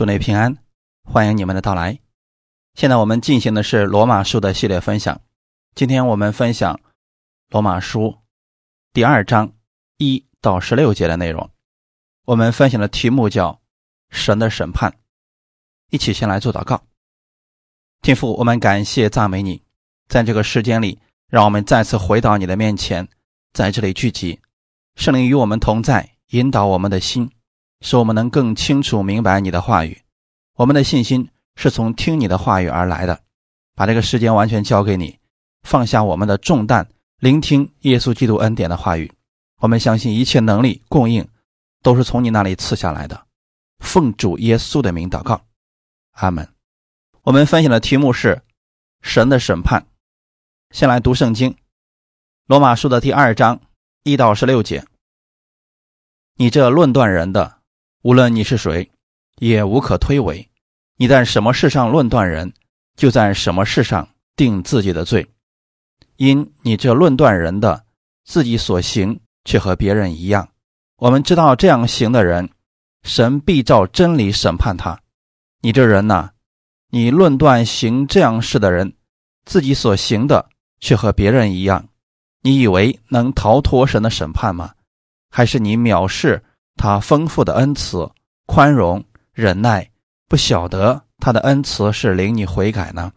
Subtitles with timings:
[0.00, 0.56] 祝你平安，
[1.04, 1.98] 欢迎你们的到来。
[2.72, 5.20] 现在我们进行的是罗马书的系列分享。
[5.74, 6.80] 今天我们分享
[7.50, 8.16] 罗马书
[8.94, 9.52] 第二章
[9.98, 11.50] 一到十六节的内容。
[12.24, 13.60] 我们分享的题目叫
[14.08, 14.90] “神的审判”。
[15.92, 16.82] 一起先来做祷告。
[18.00, 19.62] 天父，我们感谢赞美你，
[20.08, 20.98] 在这个时间里，
[21.28, 23.06] 让我们再次回到你的面前，
[23.52, 24.40] 在这里聚集。
[24.94, 27.30] 圣灵与我们同在，引导我们的心。
[27.80, 30.02] 使我们能更清楚明白你的话语，
[30.54, 33.20] 我们的信心是从听你的话语而来的。
[33.74, 35.18] 把这个时间完全交给你，
[35.62, 36.86] 放下我们的重担，
[37.18, 39.10] 聆听耶稣基督恩典的话语。
[39.60, 41.26] 我们相信一切能力供应
[41.82, 43.26] 都是从你那里赐下来的。
[43.78, 45.46] 奉主耶稣的名祷告，
[46.12, 46.46] 阿门。
[47.22, 48.42] 我们分享的题目是
[49.00, 49.86] 神的审判。
[50.70, 51.56] 先来读圣经，
[52.46, 53.62] 罗马书的第二章
[54.02, 54.84] 一到十六节。
[56.34, 57.59] 你这论断人的。
[58.02, 58.90] 无论你是谁，
[59.40, 60.48] 也无可推诿。
[60.96, 62.50] 你在什么事上论断人，
[62.96, 65.28] 就在什么事上定自己的罪。
[66.16, 67.84] 因你这论断人的，
[68.24, 70.48] 自己所行却和别人一样。
[70.96, 72.48] 我们知道这样行的人，
[73.02, 74.98] 神必照真理审判他。
[75.60, 76.30] 你这人呐，
[76.88, 78.94] 你论断行这样事的人，
[79.44, 80.48] 自己所行的
[80.80, 81.86] 却和别人一样。
[82.40, 84.72] 你以为能逃脱神的审判吗？
[85.28, 86.42] 还是你藐视？
[86.76, 88.10] 他丰富的恩慈、
[88.46, 89.90] 宽容、忍耐，
[90.28, 93.12] 不晓得他的恩慈是领你悔改呢？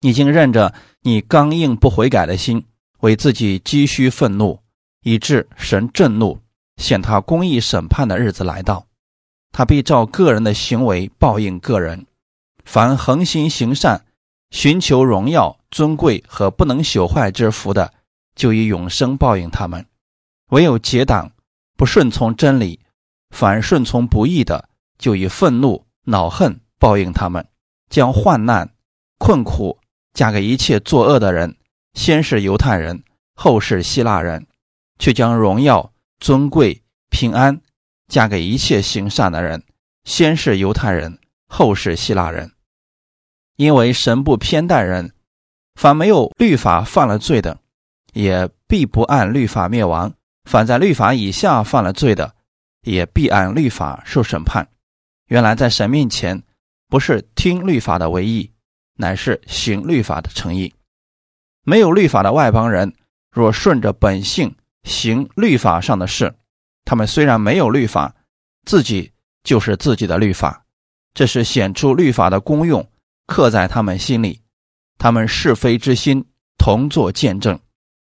[0.00, 2.64] 你竟认着你刚硬不悔改的心，
[3.00, 4.60] 为自己积蓄愤怒，
[5.02, 6.38] 以致神震怒，
[6.76, 8.86] 显他公义审判的日子来到，
[9.52, 12.06] 他必照个人的行为报应个人。
[12.64, 14.04] 凡恒心行善、
[14.50, 17.94] 寻求荣耀、尊贵和不能朽坏之福的，
[18.34, 19.82] 就以永生报应他们；
[20.50, 21.32] 唯有结党、
[21.76, 22.80] 不顺从真理。
[23.36, 27.44] 凡顺从不义的，就以愤怒、恼恨报应他们；
[27.90, 28.72] 将患难、
[29.18, 29.78] 困苦
[30.14, 31.58] 嫁给一切作恶的人，
[31.92, 34.44] 先是犹太人，后是希腊人；
[34.98, 37.60] 却将荣耀、尊贵、平安
[38.08, 39.62] 嫁给一切行善的人，
[40.04, 42.52] 先是犹太人，后是希腊人。
[43.56, 45.12] 因为神不偏待人，
[45.74, 47.58] 凡没有律法犯了罪的，
[48.14, 50.12] 也必不按律法灭亡；
[50.44, 52.35] 反在律法以下犯了罪的，
[52.86, 54.66] 也必按律法受审判。
[55.26, 56.40] 原来在神面前，
[56.88, 58.52] 不是听律法的唯一，
[58.94, 60.72] 乃是行律法的诚意。
[61.64, 62.94] 没有律法的外邦人，
[63.32, 64.54] 若顺着本性
[64.84, 66.32] 行律法上的事，
[66.84, 68.14] 他们虽然没有律法，
[68.64, 69.10] 自己
[69.42, 70.64] 就是自己的律法。
[71.12, 72.88] 这是显出律法的功用，
[73.26, 74.40] 刻在他们心里。
[74.96, 76.24] 他们是非之心
[76.56, 77.58] 同作见证，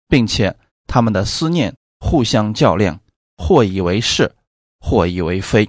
[0.09, 0.57] 并且
[0.87, 3.01] 他们的思念互相较量，
[3.37, 4.33] 或以为是。
[4.81, 5.69] 或以为非，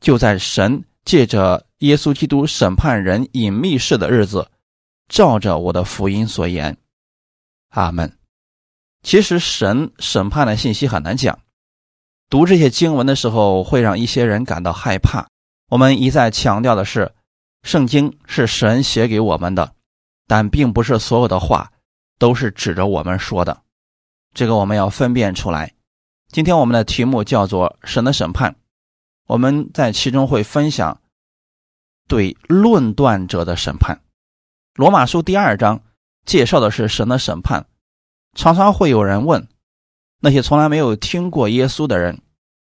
[0.00, 4.50] 就在神借着耶稣基督审判人隐秘事的日子，
[5.08, 6.76] 照着我的福音所言，
[7.70, 8.18] 阿门。
[9.02, 11.38] 其实神审判的信息很难讲，
[12.28, 15.28] 读这些经文的时候会让一些人感到害怕。
[15.70, 17.14] 我们一再强调的是，
[17.62, 19.74] 圣经是神写给我们的，
[20.26, 21.72] 但并不是所有的话
[22.18, 23.62] 都是指着我们说的，
[24.34, 25.74] 这个我们要分辨出来。
[26.30, 28.54] 今天我们的题目叫做“神的审判”，
[29.26, 31.00] 我们在其中会分享
[32.06, 34.02] 对论断者的审判。
[34.74, 35.82] 罗马书第二章
[36.26, 37.66] 介绍的是神的审判。
[38.34, 39.48] 常常会有人问：
[40.20, 42.20] 那些从来没有听过耶稣的人，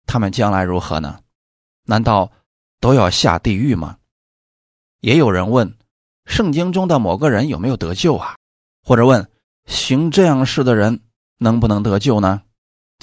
[0.05, 1.21] 他们将来如何呢？
[1.85, 2.33] 难道
[2.81, 3.99] 都要下地狱吗？
[4.99, 5.77] 也有人问：
[6.27, 8.35] 圣经中的某个人有没有得救啊？
[8.83, 9.31] 或者问：
[9.67, 11.05] 行这样事的人
[11.39, 12.43] 能不能得救呢？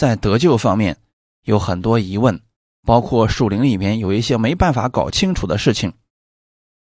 [0.02, 0.98] 在得救方面
[1.44, 2.42] 有很多疑问，
[2.82, 5.94] 包括属灵里面有一些没办法搞清楚的事情，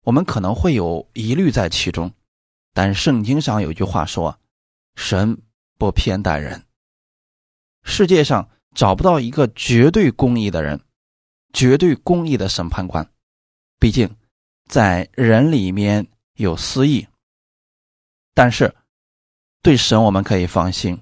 [0.04, 2.12] 我们可能会有疑虑在其中。
[2.74, 4.38] 但圣经上有句话说
[4.96, 5.42] ：“神
[5.78, 6.66] 不偏待人。”
[7.82, 10.82] 世界上找不到一个绝对公义的人，
[11.54, 13.10] 绝对公义的审判官。
[13.80, 14.14] 毕竟
[14.66, 17.08] 在人里面有私意，
[18.34, 18.76] 但是
[19.62, 21.02] 对神我们可以放心。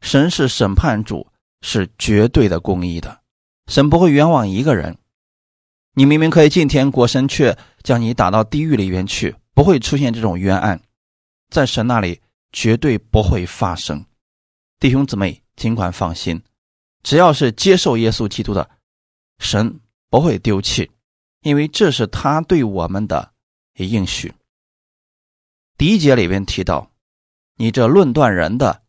[0.00, 1.26] 神是审判主，
[1.62, 3.22] 是绝对的公义的。
[3.66, 4.96] 神不会冤枉一个人。
[5.94, 10.80] 你明明可以进天国，神却将你打到地狱里边去，不会出现这种冤案，
[11.48, 12.20] 在神那里
[12.52, 14.04] 绝对不会发生。
[14.78, 16.42] 弟兄姊妹，尽管放心，
[17.02, 18.68] 只要是接受耶稣基督的，
[19.38, 20.90] 神不会丢弃，
[21.40, 23.32] 因为这是他对我们的
[23.76, 24.32] 应许。
[25.78, 26.92] 第一节里边提到，
[27.56, 28.85] 你这论断人的。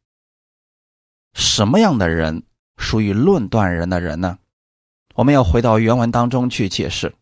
[1.38, 2.42] 什么样的人
[2.78, 4.39] 属于论断人的人呢？
[5.13, 7.13] 我们要回到原文当中去解释。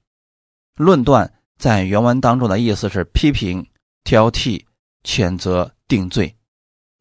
[0.78, 3.70] 论断在原文当中的意思是批评、
[4.06, 4.64] 挑剔、
[5.04, 6.34] 谴责、定罪，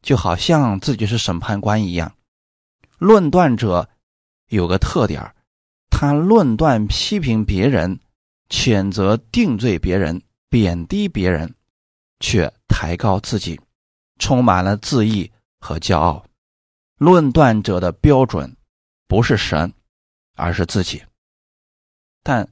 [0.01, 2.13] 就好像自己是审判官一样。
[2.97, 3.89] 论断者
[4.49, 5.33] 有个特点
[5.89, 7.97] 他论断、批评别人，
[8.49, 11.55] 谴责、定罪别人，贬低别人，
[12.19, 13.57] 却抬高自己，
[14.19, 16.25] 充满了自义和骄傲。
[16.97, 18.55] 论断者的标准
[19.07, 19.73] 不是神，
[20.35, 21.03] 而是自己。
[22.23, 22.49] 但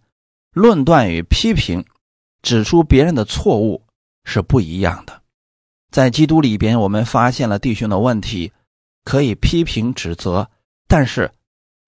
[0.52, 1.86] 论断与批评，
[2.42, 3.86] 指出别人的错误
[4.24, 5.22] 是不一样的。
[5.92, 8.52] 在基督里边，我们发现了弟兄的问题，
[9.04, 10.50] 可以批评指责，
[10.88, 11.32] 但是。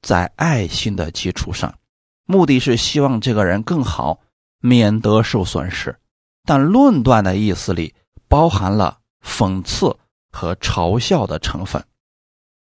[0.01, 1.79] 在爱心的基础上，
[2.25, 4.19] 目的是希望这个人更好，
[4.59, 5.97] 免得受损失。
[6.43, 7.95] 但论断的意思里
[8.27, 9.97] 包含了讽刺
[10.29, 11.83] 和嘲笑的成分。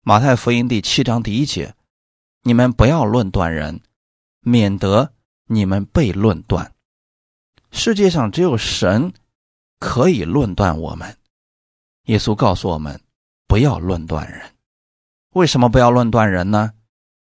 [0.09, 1.75] 马太福音第七章第一节
[2.45, 3.81] ：“你们不要论断人，
[4.39, 5.13] 免得
[5.47, 6.73] 你们被论断。”
[7.73, 9.13] 世界上只有神
[9.81, 11.19] 可以论断我们。
[12.05, 13.01] 耶稣告诉我们
[13.49, 14.55] ：“不要论断人。”
[15.35, 16.73] 为什么不要论断人呢？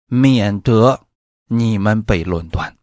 [0.08, 1.06] 免得
[1.50, 2.76] 你们被论断。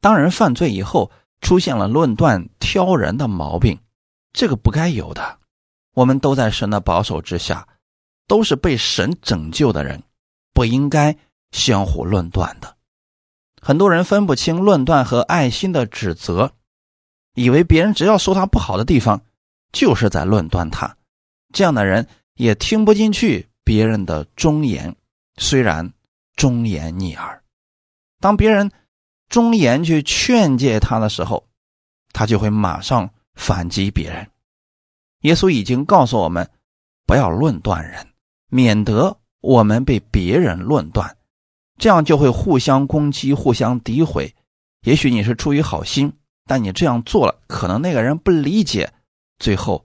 [0.00, 3.78] 当人犯罪以后，出现了论断、挑人的毛病，
[4.32, 5.38] 这个不该有的。
[5.92, 7.68] 我们都在神的保守之下，
[8.26, 10.02] 都是被神拯救的人，
[10.52, 11.16] 不应该
[11.52, 12.76] 相互论断的。
[13.60, 16.52] 很多人分不清论断和爱心的指责，
[17.34, 19.22] 以为别人只要说他不好的地方，
[19.72, 20.96] 就是在论断他。
[21.52, 24.94] 这样的人也听不进去别人的忠言。
[25.36, 25.92] 虽然
[26.36, 27.42] 忠言逆耳，
[28.20, 28.70] 当别人
[29.28, 31.48] 忠言去劝诫他的时候，
[32.12, 34.30] 他就会马上反击别人。
[35.22, 36.48] 耶稣已经告诉我们，
[37.06, 38.06] 不要论断人，
[38.54, 41.16] 免得我们被别人论断，
[41.76, 44.32] 这样就会互相攻击、互相诋毁。
[44.82, 46.12] 也许你是出于好心，
[46.44, 48.92] 但你这样做了，可能那个人不理解，
[49.40, 49.84] 最后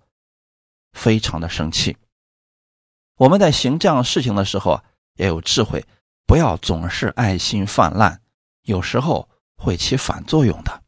[0.93, 1.97] 非常的生气。
[3.17, 4.83] 我们在行这样事情的时候啊。
[5.15, 5.83] 要有智慧，
[6.25, 8.21] 不要总是爱心泛滥，
[8.63, 9.27] 有时候
[9.57, 10.81] 会起反作用的。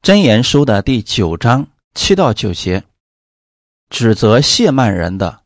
[0.00, 2.84] 真言书的第九章七到九节，
[3.90, 5.42] 指责亵慢人的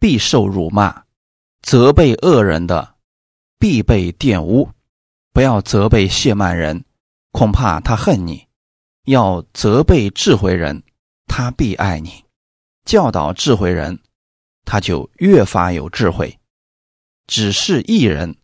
[0.00, 1.04] 必受辱骂，
[1.62, 2.96] 责备恶人的
[3.58, 4.70] 必被玷污。
[5.32, 6.84] 不要责备亵慢人，
[7.30, 8.48] 恐怕他恨你；
[9.04, 10.82] 要责备智慧人，
[11.26, 12.24] 他必爱你。
[12.84, 14.00] 教导智慧人，
[14.64, 16.40] 他就越发有智慧。
[17.26, 18.34] 只是一人，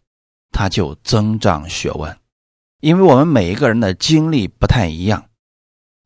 [0.52, 2.16] 他就增长学问，
[2.80, 5.28] 因为我们每一个人的经历不太一样，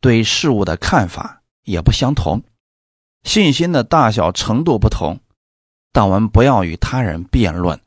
[0.01, 2.43] 对事物的看法也不相同，
[3.25, 5.21] 信心的大小程度不同，
[5.93, 7.81] 但我们不要与他人辩论，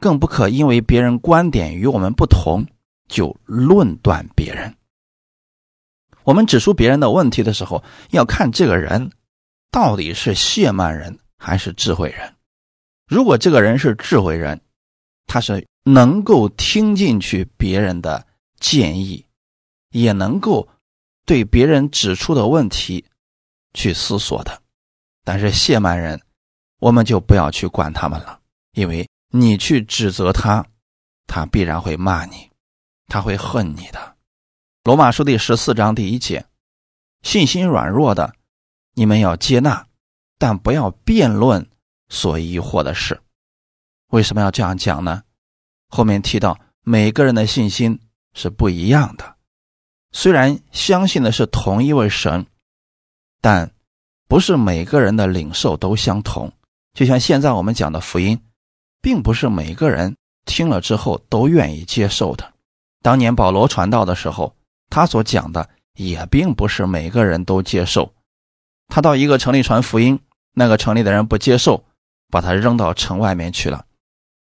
[0.00, 2.66] 更不可因为别人观点与我们不同
[3.08, 4.74] 就论断别人。
[6.24, 9.10] 我们指出别人的问题的时候，要看这个人
[9.70, 12.34] 到底是亵慢人还是智慧人。
[13.06, 14.60] 如果这个人是智慧人，
[15.26, 18.26] 他是能够听进去别人的
[18.60, 19.24] 建议，
[19.90, 20.68] 也能够
[21.24, 23.04] 对别人指出的问题
[23.72, 24.62] 去思索的。
[25.24, 26.20] 但是谢曼人，
[26.78, 28.40] 我们就不要去管他们了，
[28.72, 30.66] 因为你去指责他，
[31.26, 32.50] 他必然会骂你，
[33.06, 34.16] 他会恨你的。
[34.84, 36.46] 罗马书第十四章第一节：
[37.22, 38.34] 信心软弱的，
[38.94, 39.86] 你们要接纳，
[40.38, 41.68] 但不要辩论。
[42.10, 43.20] 所疑惑的事，
[44.06, 45.24] 为什么要这样讲呢？
[45.90, 48.00] 后面提到每个人的信心
[48.32, 49.36] 是不一样的，
[50.10, 52.46] 虽然相信的是同一位神，
[53.42, 53.70] 但
[54.26, 56.50] 不是每个人的领受都相同。
[56.98, 58.36] 就像现在我们讲的福音，
[59.00, 62.52] 并不是每个人听了之后都愿意接受的。
[63.02, 64.56] 当年保罗传道的时候，
[64.90, 68.12] 他所讲的也并不是每个人都接受。
[68.88, 70.18] 他到一个城里传福音，
[70.54, 71.84] 那个城里的人不接受。
[72.30, 73.86] 把他扔到城外面去了，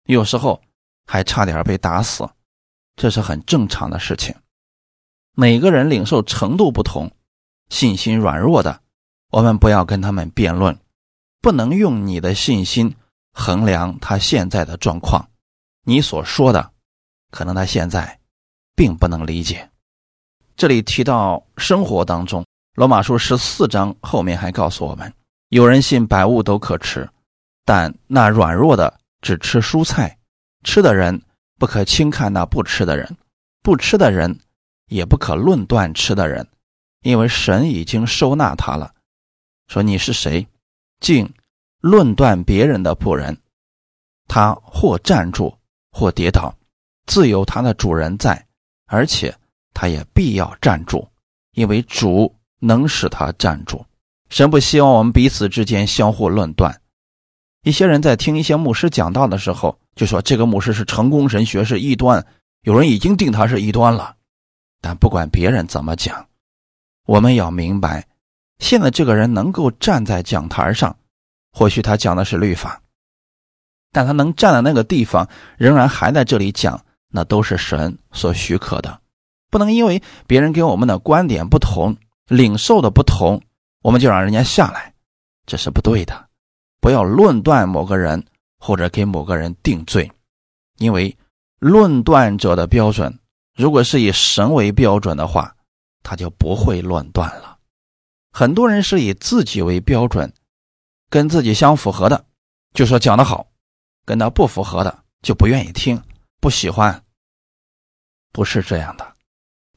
[0.06, 0.58] 有时候
[1.06, 2.26] 还差点被打死，
[2.96, 4.34] 这是很正常的事情。
[5.34, 7.12] 每个人领受程度不同，
[7.68, 8.80] 信心软弱的，
[9.30, 10.76] 我们不要跟他们辩论，
[11.40, 12.94] 不能用你的信心
[13.32, 15.28] 衡量他现在的状况。
[15.84, 16.72] 你所说的，
[17.30, 18.18] 可能他现在
[18.74, 19.70] 并不能理解。
[20.56, 22.42] 这里提到生活当中，
[22.74, 25.12] 《罗马书》十四章后面还告诉我们：
[25.50, 27.08] 有人信百物都可吃。
[27.64, 30.16] 但那软弱的只吃蔬菜，
[30.62, 31.20] 吃的人
[31.58, 33.16] 不可轻看那不吃的人，
[33.62, 34.38] 不吃的人
[34.86, 36.48] 也不可论断吃的人，
[37.02, 38.94] 因为神已经收纳他了。
[39.66, 40.46] 说你是谁，
[41.00, 41.32] 竟
[41.80, 43.36] 论断别人的仆人？
[44.28, 45.56] 他或站住，
[45.92, 46.54] 或跌倒，
[47.06, 48.46] 自有他的主人在，
[48.86, 49.34] 而且
[49.72, 51.08] 他也必要站住，
[51.52, 53.84] 因为主能使他站住。
[54.28, 56.80] 神不希望我们彼此之间相互论断。
[57.62, 62.26] 一些人在听一些牧师讲道的时候，就说这个牧师是成功神学是异端，
[62.62, 64.16] 有人已经定他是异端了。
[64.80, 66.28] 但不管别人怎么讲，
[67.06, 68.06] 我们要明白，
[68.58, 70.96] 现在这个人能够站在讲台上，
[71.52, 72.80] 或许他讲的是律法，
[73.92, 79.00] 但他能站在那个地方，仍然还在这里讲，那都是神所许可的。
[79.50, 81.96] 不能因为别人跟我们的观点不同、
[82.28, 83.40] 领受的不同，
[83.82, 84.92] 我们就让人家下来，
[85.46, 86.28] 这是不对的。
[86.80, 88.24] 不要论断某个人，
[88.58, 90.10] 或者给某个人定罪，
[90.78, 91.16] 因为
[91.58, 93.18] 论断者的标准，
[93.54, 95.54] 如果是以神为标准的话，
[96.02, 97.55] 他就不会论断了。
[98.38, 100.30] 很多人是以自己为标准，
[101.08, 102.26] 跟自己相符合的
[102.74, 103.46] 就说讲的好，
[104.04, 106.02] 跟他不符合的就不愿意听，
[106.38, 107.02] 不喜欢。
[108.32, 109.16] 不是这样的。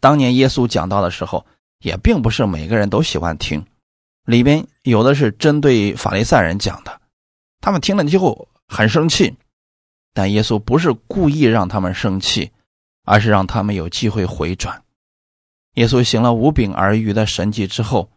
[0.02, 1.46] 当年耶稣讲道的时候，
[1.80, 3.66] 也并不是每个人都喜欢听，
[4.26, 7.00] 里边有的是针对法利赛人讲的，
[7.62, 9.34] 他们听了之后很生气，
[10.14, 12.52] 但耶稣不是故意让他们生气，
[13.06, 14.84] 而是让他们有机会回转。
[15.76, 18.12] 耶稣行了五饼而鱼的神迹之后，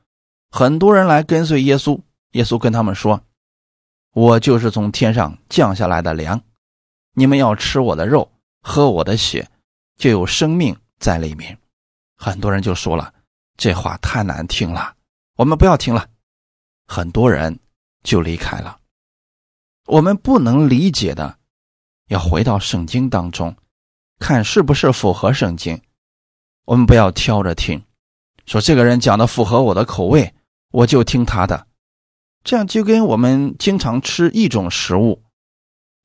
[0.54, 1.98] 很多人来跟随耶稣，
[2.32, 3.18] 耶稣跟他们说
[4.12, 6.38] ：“我就是从天上降下来的粮，
[7.14, 8.30] 你们要吃我的肉，
[8.60, 9.48] 喝我的血，
[9.96, 11.58] 就有生命在里面。”
[12.16, 13.14] 很多人就说了，
[13.56, 14.94] 这话太难听了，
[15.36, 16.06] 我们不要听了。
[16.86, 17.58] 很多人
[18.02, 18.76] 就离开了。
[19.86, 21.38] 我们不能理解的，
[22.08, 23.56] 要回到圣经当中，
[24.18, 25.80] 看是不是符合圣经。
[26.66, 27.82] 我们不要挑着听，
[28.44, 30.32] 说这个人讲的符合我的口味，
[30.72, 31.68] 我就听他的。
[32.42, 35.22] 这样就跟我们经常吃一种食物，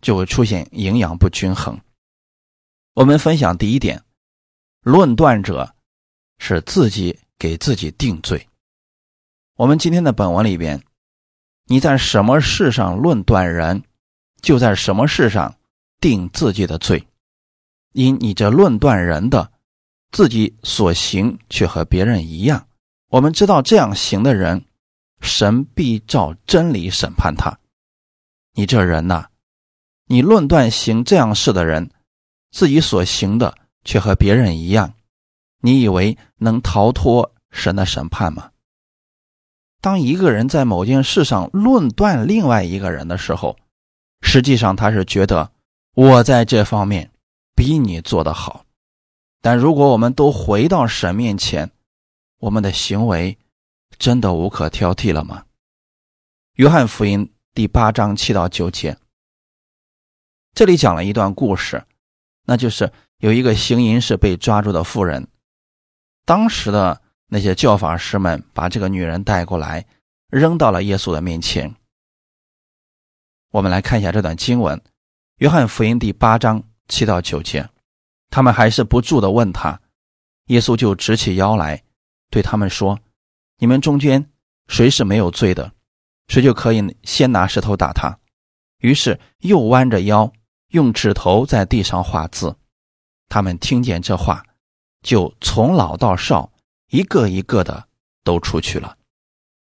[0.02, 1.80] 就会出现营养不均衡。
[2.94, 4.04] 我们分享第一点，
[4.84, 5.74] 论断者。
[6.40, 8.48] 是自己给自己定罪。
[9.56, 10.80] 我们今天的本文里边，
[11.66, 13.82] 你在什么事上论断人，
[14.40, 15.58] 就在什么事上
[16.00, 17.08] 定自己的罪。
[17.94, 19.52] 因你这论断人的，
[20.12, 22.67] 自己所行却和别人一样。
[23.10, 24.66] 我们知道这样行的人，
[25.22, 27.58] 神必照真理审判他。
[28.54, 29.28] 你这人呐，
[30.08, 31.90] 你论断行这样事的人，
[32.52, 34.94] 自己所行的却和别人一样。
[35.62, 38.52] 你以为能逃脱神的审判吗？
[39.80, 43.58] 当一个人在某件事上论断另外一个人的时候，
[44.22, 45.50] 实际上他是觉得
[45.94, 47.10] 我在这方面
[47.56, 48.66] 比你做得好。
[49.42, 51.72] 但如果我们都回到神面前，
[52.40, 53.38] 我们的行为
[53.98, 55.46] 真的无可挑剔了吗？
[56.54, 58.96] 约翰福音第八章七到九节，
[60.54, 61.84] 这里讲了一段故事，
[62.46, 65.28] 那就是有一个行淫时被抓住的妇人。
[66.26, 69.84] 当时的那些教法师们把这个女人带过来，
[70.30, 71.74] 扔到了耶稣的面前。
[73.50, 74.78] 我们来看一下这段经文，
[75.38, 77.68] 《约翰福音》第八章七到九节。
[78.30, 79.82] 他们还是不住的问他，
[80.48, 81.82] 耶稣就直起腰来，
[82.30, 83.00] 对他们说
[83.60, 84.30] ：“你们中间
[84.68, 85.72] 谁是没有罪的，
[86.28, 88.20] 谁就可以先拿石头打他。”
[88.80, 90.32] 于是又弯着腰，
[90.70, 92.56] 用指头在地上画字。
[93.30, 94.44] 他们听见这话。
[95.04, 96.52] 就从老到少，
[96.90, 97.88] 一个一个的
[98.24, 98.98] 都出去了，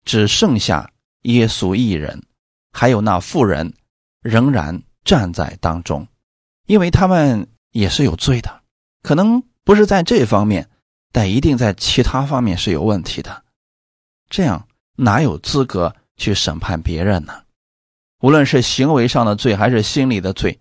[0.05, 0.89] 只剩下
[1.23, 2.23] 耶稣一人，
[2.71, 3.73] 还有那妇人
[4.21, 6.07] 仍然站在当中，
[6.67, 8.61] 因为他们也是有罪的，
[9.01, 10.69] 可能不是在这方面，
[11.13, 13.45] 但一定在其他方面是有问题的。
[14.29, 14.67] 这样
[14.97, 17.43] 哪有资格去审判别人呢？
[18.19, 20.59] 无论是行为上的罪还是心理的罪，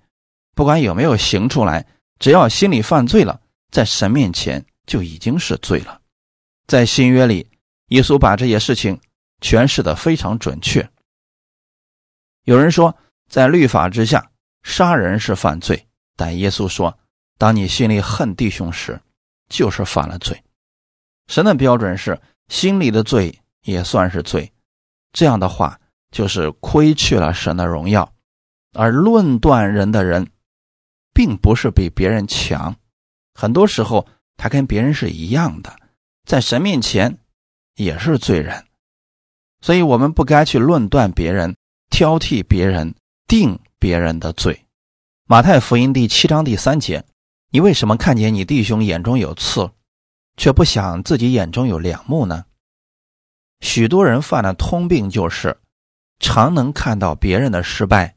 [0.54, 1.84] 不管有没有行出来，
[2.20, 3.40] 只要心里犯罪了，
[3.72, 4.64] 在神面前。
[4.84, 6.00] 就已经是罪了。
[6.66, 7.48] 在新约里，
[7.90, 9.00] 耶稣把这些事情
[9.40, 10.86] 诠释的非常准确。
[12.42, 12.94] 有人说，
[13.28, 14.32] 在律法之下，
[14.64, 16.98] 杀人是犯罪，但耶稣说，
[17.38, 19.00] 当你心里恨弟兄时，
[19.52, 20.42] 就是犯了罪。
[21.28, 22.18] 神的标准是，
[22.48, 24.50] 心里的罪也算是罪。
[25.12, 25.78] 这样的话，
[26.10, 28.10] 就是亏去了神的荣耀。
[28.72, 30.26] 而论断人的人，
[31.12, 32.74] 并不是比别人强，
[33.34, 34.08] 很多时候。
[34.34, 35.76] 他跟别人是一样的，
[36.24, 37.16] 在神面前
[37.76, 38.64] 也是罪人，
[39.60, 41.54] 所以我们不该去论断别人、
[41.90, 42.92] 挑剔别人、
[43.28, 44.64] 定别人的罪。
[45.26, 47.04] 马太福音第七章第三节：
[47.54, 49.70] 你为什么看见你弟兄眼中有刺，
[50.38, 52.46] 却不想自己眼中有梁木呢？
[53.60, 55.54] 许多人犯的通病就是，
[56.18, 58.16] 常能看到别人的失败，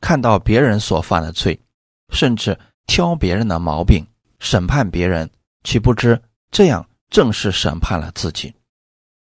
[0.00, 1.60] 看到别人所犯的罪，
[2.08, 4.06] 甚至挑别人的毛病，
[4.38, 5.30] 审判别人。
[5.62, 6.18] 岂不知
[6.50, 8.54] 这样正是审判了自己。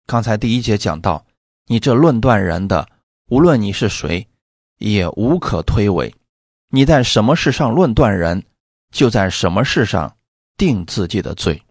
[0.06, 1.26] 刚才第一节讲到，
[1.66, 2.88] 你这论断人的，
[3.28, 4.26] 无论你是谁，
[4.78, 6.14] 也无可推诿。
[6.70, 8.42] 你在什么事上论断人，
[8.92, 10.18] 就在什么事上
[10.58, 11.62] 定自己的罪。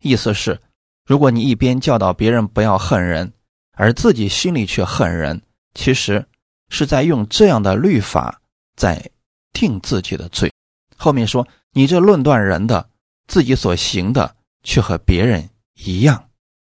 [0.00, 0.60] 意思是，
[1.06, 3.32] 如果你一边教导别人不要恨人，
[3.72, 5.40] 而自己心里却恨人，
[5.74, 6.26] 其实
[6.68, 8.40] 是在用这样的律法
[8.76, 9.10] 在
[9.52, 10.52] 定自己的罪。
[10.96, 12.88] 后面说，你这论断人的，
[13.26, 16.28] 自己所行的却和别人一样。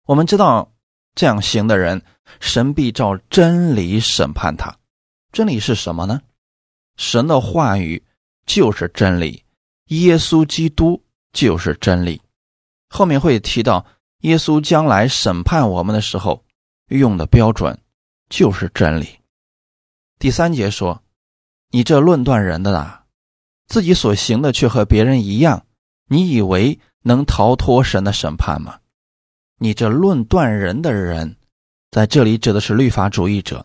[0.07, 0.73] 我们知道，
[1.15, 2.03] 这样行的人，
[2.41, 4.77] 神必照真理审判他。
[5.33, 6.21] 真理是什么呢？
[6.97, 8.03] 神的话语
[8.45, 9.43] 就是真理，
[10.01, 12.21] 耶稣基督就是真理。
[12.89, 13.85] 后面会提到，
[14.21, 16.45] 耶稣将来审判我们的时候
[16.89, 17.79] 用的标准
[18.29, 19.09] 就是真理。
[20.19, 21.03] 第三节说
[21.71, 23.05] ：“你这论断人的啊，
[23.67, 25.67] 自己所行的却和别人一样，
[26.09, 28.79] 你以为能逃脱神的审判吗？
[29.59, 31.37] 你这论断人的人，
[31.91, 33.65] 在这里指的是律法主义者。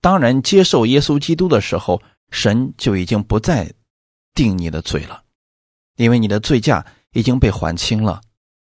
[0.00, 3.72] 当人接受耶稣基督的时候。”神就已经不再
[4.34, 5.22] 定你的罪了，
[5.96, 8.20] 因为你的罪驾已经被还清了。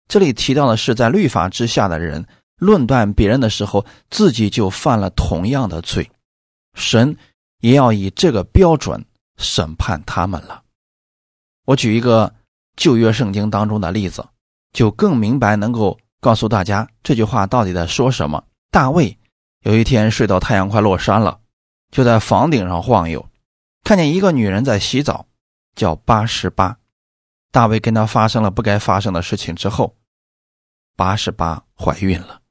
[0.08, 2.26] 这里提到的是在律法之下的人
[2.58, 6.10] 论断别人的时候，自己就犯了同样的罪，
[6.76, 7.18] 神
[7.60, 9.04] 也要以这个标准
[9.38, 10.62] 审判他们了。
[11.66, 12.34] 我举一个
[12.76, 14.26] 旧约圣经当中的例子，
[14.74, 18.44] 就更明白能够告诉大家这句话到底在说什么。
[18.70, 19.18] 大卫
[19.64, 21.40] 有一天睡到太阳快落山了，
[21.92, 23.26] 就在房顶上晃悠。
[23.84, 25.26] 看见一个女人在洗澡，
[25.76, 26.78] 叫八十八。
[27.56, 29.96] 大卫跟他发生了不该发生的事情之后，
[30.98, 32.42] 八十八怀孕了。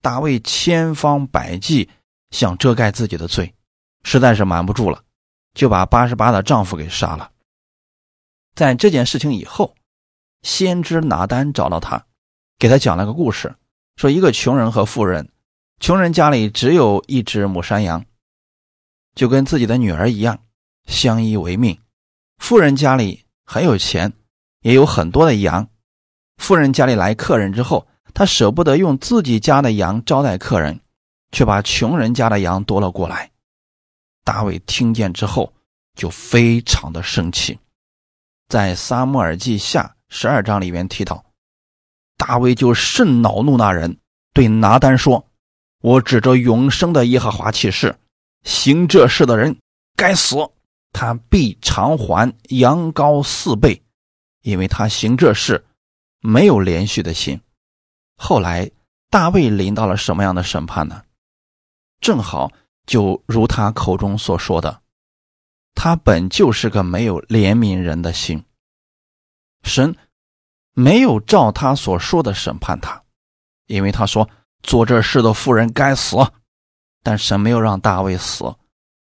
[0.00, 1.90] 大卫千方百计
[2.30, 3.52] 想遮盖自己的罪，
[4.04, 5.02] 实在是瞒不住了，
[5.54, 7.32] 就把八十八的丈夫给杀了。
[8.54, 9.74] 在这件事情以后，
[10.42, 12.06] 先知拿单找到他，
[12.60, 13.52] 给他讲了个故事，
[13.96, 15.28] 说一个穷人和富人，
[15.80, 18.06] 穷人家里只有一只母山羊。
[19.16, 20.44] 就跟自己的女儿一样，
[20.86, 21.76] 相依为命。
[22.38, 24.12] 富人家里很有钱，
[24.60, 25.68] 也有很多的羊。
[26.38, 30.80] 富人家里来客人之后，他舍不得用自己家的羊招待客人，
[31.30, 33.30] 却把穷人家的羊夺了过来。
[34.24, 35.52] 大卫听见之后，
[35.94, 37.58] 就非常的生气。
[38.48, 41.24] 在撒母耳记下十二章里面提到，
[42.16, 43.98] 大卫就甚恼怒那人，
[44.32, 45.26] 对拿单说
[45.82, 47.96] ：“我指着永生的耶和华起誓。”
[48.44, 49.56] 行这事的人
[49.96, 50.36] 该死，
[50.92, 53.82] 他必偿还羊羔四倍，
[54.42, 55.64] 因为他行这事
[56.20, 57.40] 没有连续的心。
[58.16, 58.70] 后来
[59.10, 61.02] 大卫临到了什么样的审判呢？
[62.00, 62.50] 正好
[62.86, 64.82] 就如他口中所说的，
[65.74, 68.44] 他本就是个没有怜悯人的心。
[69.62, 69.96] 神
[70.74, 73.02] 没有照他所说的审判他，
[73.66, 74.28] 因为他说
[74.62, 76.16] 做这事的妇人该死。
[77.04, 78.44] 但神没有让大卫死，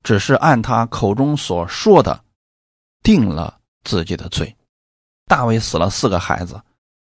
[0.08, 2.24] 只是按他口中所说的
[3.04, 4.56] 定了自己的罪。
[5.26, 6.62] 大卫死了四个孩子，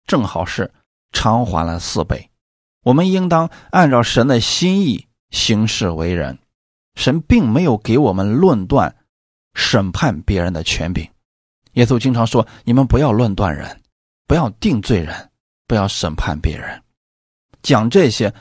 [0.05, 0.71] 正好是
[1.11, 2.29] 偿还了四倍。
[2.83, 6.37] 我们应当按照神的心意行事为人。
[6.93, 8.95] 神并没有给我们论断、
[9.55, 11.09] 审判别人的权柄。
[11.71, 13.81] 耶稣经常说：“你们不要论断人，
[14.27, 15.31] 不要定罪人，
[15.65, 16.83] 不要审判别人。”
[17.63, 18.31] 讲这些。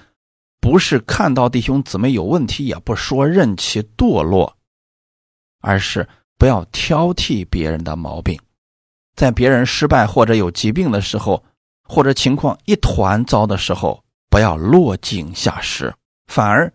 [0.61, 4.59] 不是看到弟兄姊妹有问题也不说，任其堕落，
[5.61, 8.39] 而是不要挑剔别人的毛病，
[9.17, 11.43] 在别人失败或者有疾病的时候，
[11.85, 15.93] 或者情况一团糟的时候，不要落井下石，
[16.27, 16.71] 反而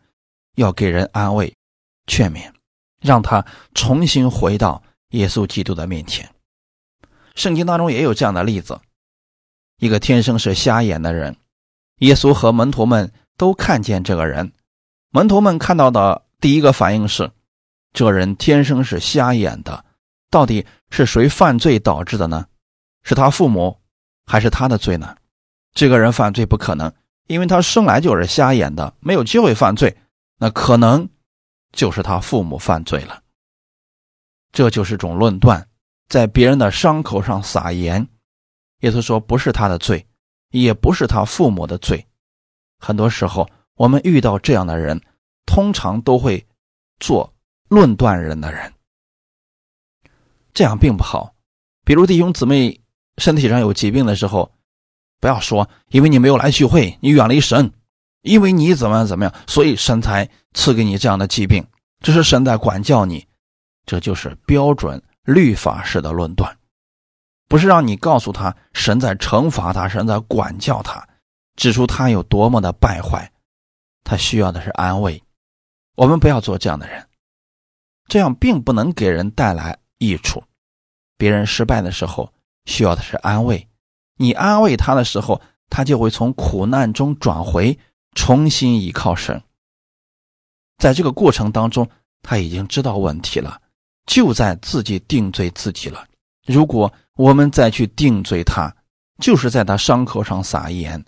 [0.56, 1.56] 要给人安慰、
[2.08, 2.52] 劝勉，
[3.02, 3.46] 让他
[3.76, 6.28] 重新回到耶稣基督的面前。
[7.36, 8.82] 圣经当中也有这样的例子：
[9.78, 11.38] 一个天生是瞎眼的人，
[12.00, 13.14] 耶稣和门徒们。
[13.38, 14.52] 都看见这个人，
[15.10, 17.32] 门徒们看到的第一个反应是：
[17.94, 19.84] 这人天生是瞎眼的。
[20.30, 22.46] 到底是谁犯罪导致的呢？
[23.04, 23.80] 是他父母，
[24.26, 25.16] 还是他的罪呢？
[25.74, 26.92] 这个人犯罪不可能，
[27.28, 29.96] 因为他生来就是瞎眼的，没有机会犯罪。
[30.38, 31.08] 那可能
[31.72, 33.22] 就是他父母犯罪了。
[34.52, 35.68] 这就是种论断，
[36.10, 38.06] 在别人的伤口上撒盐。
[38.80, 40.06] 耶稣说，不是他的罪，
[40.52, 42.06] 也不是他父母的罪。
[42.80, 45.02] 很多时候，我们遇到这样的人，
[45.46, 46.46] 通常都会
[47.00, 47.34] 做
[47.70, 48.74] 论断人的人，
[50.54, 51.34] 这样并不好。
[51.84, 52.82] 比如弟兄姊妹
[53.18, 54.52] 身体上有疾病的时候，
[55.20, 57.72] 不要说因为你没有来聚会，你远离神，
[58.22, 61.66] 因为你怎么样怎么样，所以神才赐给你这样的疾病，
[62.02, 63.28] 这是神在管教你，
[63.86, 66.58] 这就是标准律法式的论断。
[67.48, 71.08] 不是让你告诉他神在惩罚他，神在管教他，
[71.56, 73.32] 指出他有多么的败坏。
[74.04, 75.22] 他需要的是安慰。
[75.96, 77.08] 我们不要做这样的人，
[78.08, 80.44] 这样并不能给人带来益处。
[81.18, 82.32] 别人失败的时候
[82.66, 83.68] 需要的是安慰，
[84.18, 87.80] 你安慰他的时候，他就会从苦难中转回，
[88.14, 89.42] 重新依靠神。
[90.78, 91.90] 在这个过程当中，
[92.22, 93.62] 他已经知道问题了，
[94.06, 96.06] 就在自己定罪自己了。
[96.46, 98.72] 如果我们再去定罪他，
[99.20, 101.04] 就是在他伤口上撒盐。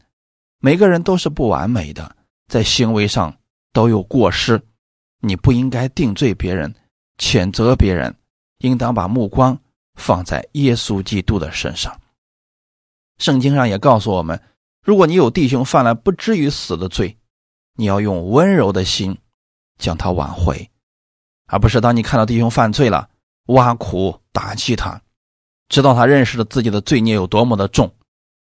[0.59, 2.15] 每个人都是不完美的，
[2.47, 3.37] 在行为上
[3.73, 4.61] 都有过失。
[5.19, 6.73] 你不应该定罪别人，
[7.17, 8.15] 谴责别人，
[8.59, 9.59] 应当把目光
[9.95, 11.99] 放在耶稣基督的身上。
[13.17, 14.41] 圣经上也告诉我们，
[14.83, 17.17] 如果你有弟兄犯了不至于死的罪，
[17.75, 19.17] 你要用温柔的心。
[19.79, 20.71] 将他挽回，
[21.45, 23.11] 而不是当你看到弟兄犯罪了，
[23.45, 24.99] 挖苦打击他，
[25.69, 27.93] 知道他认识了自己的罪孽有多么的重。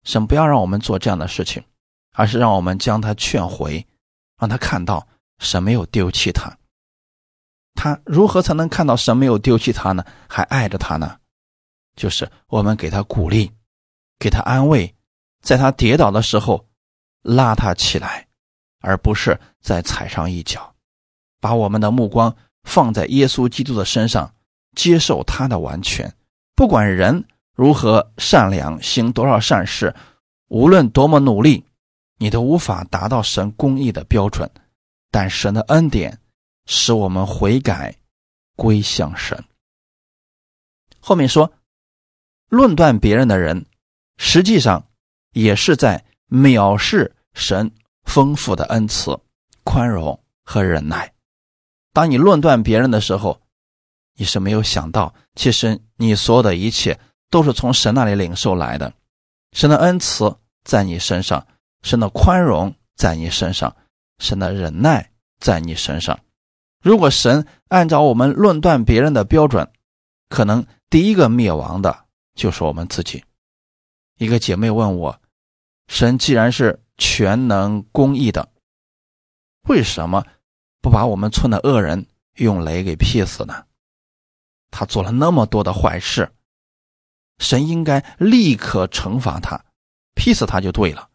[0.05, 1.65] 神不要让我们做这样的事情，
[2.19, 3.87] 而是让我们将他劝回，
[4.41, 5.07] 让他看到
[5.39, 6.53] 神没有丢弃他。
[7.77, 10.05] 他如何才能看到神没有丢弃他呢？
[10.27, 11.17] 还爱着他呢？
[11.95, 13.53] 就是我们给他鼓励，
[14.19, 14.93] 给他安慰，
[15.43, 16.67] 在他跌倒的时候
[17.23, 18.27] 拉他起来，
[18.81, 20.75] 而不是再踩上一脚。
[21.41, 24.35] 把我们的目光放在耶稣基督的身上，
[24.75, 26.13] 接受他的完全。
[26.57, 29.95] 不管人如何善良，行多少善事，
[30.49, 31.65] 无论多么努力，
[32.19, 34.51] 你都无法达到神公义的标准。
[35.11, 36.21] 但神的恩典
[36.67, 37.97] 使我们悔改，
[38.57, 39.43] 归向神。
[41.01, 41.51] 后面说，
[42.51, 43.65] 论断别人的人，
[44.19, 44.87] 实际上
[45.33, 49.19] 也是在藐视神丰富的恩慈、
[49.65, 51.11] 宽容和忍耐。
[51.95, 53.41] 当你论断别人的时候，
[54.15, 57.01] 你是没有想到，其实你所有的一切
[57.31, 58.93] 都是从神那里领受来的。
[59.53, 61.47] 神的恩慈在你身上，
[61.89, 63.75] 神的宽容在你身上，
[64.19, 66.21] 神的忍耐在你身上。
[66.83, 69.73] 如果神按照我们论断别人的标准，
[70.29, 73.25] 可能第一个灭亡的就是我们自己。
[74.19, 75.19] 一个姐妹问我
[75.89, 78.53] ：“神既然是全能公义的，
[79.67, 80.23] 为什么？”
[80.83, 83.65] 不把我们村的恶人用雷给劈死呢？
[84.71, 86.31] 他做了那么多的坏事，
[87.39, 89.65] 神应该立刻惩罚他，
[90.15, 91.09] 劈死他就对了。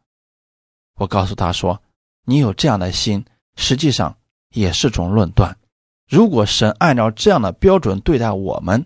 [1.03, 1.79] 我告诉他说
[2.25, 3.23] ：“你有这样的心，
[3.55, 4.17] 实际上
[4.49, 5.55] 也是种论断。
[6.09, 8.85] 如果神按照这样的标准对待我们，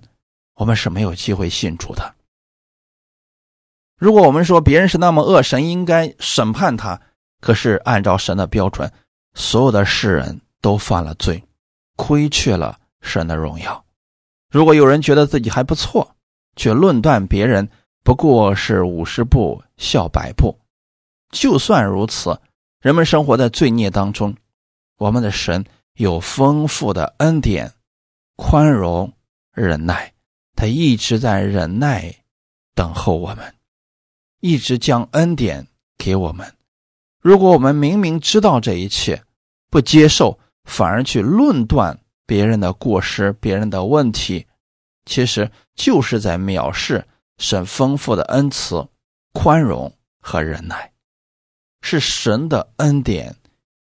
[0.55, 2.13] 我们是没有机会信主的。
[3.97, 6.99] 如果我们说别人是那么恶，神应该审判他，
[7.39, 8.91] 可是按照神的标准，
[9.33, 11.41] 所有的世人。”都犯了罪，
[11.95, 13.85] 亏缺了神的荣耀。
[14.49, 16.15] 如果有人觉得自己还不错，
[16.55, 17.69] 却论断别人
[18.03, 20.57] 不过是五十步笑百步，
[21.31, 22.39] 就算如此，
[22.79, 24.35] 人们生活在罪孽当中。
[24.97, 27.73] 我们的神有丰富的恩典、
[28.35, 29.13] 宽容、
[29.53, 30.13] 忍耐，
[30.55, 32.15] 他一直在忍耐
[32.73, 33.55] 等候我们，
[34.39, 36.51] 一直将恩典给我们。
[37.21, 39.21] 如果我们明明知道这一切，
[39.69, 44.47] 不接受，反而去论断别人的过失、别人的问题，
[45.05, 47.05] 其实就是在藐视
[47.37, 48.87] 神丰富的恩慈、
[49.33, 50.91] 宽容和忍耐。
[51.81, 53.35] 是神的恩典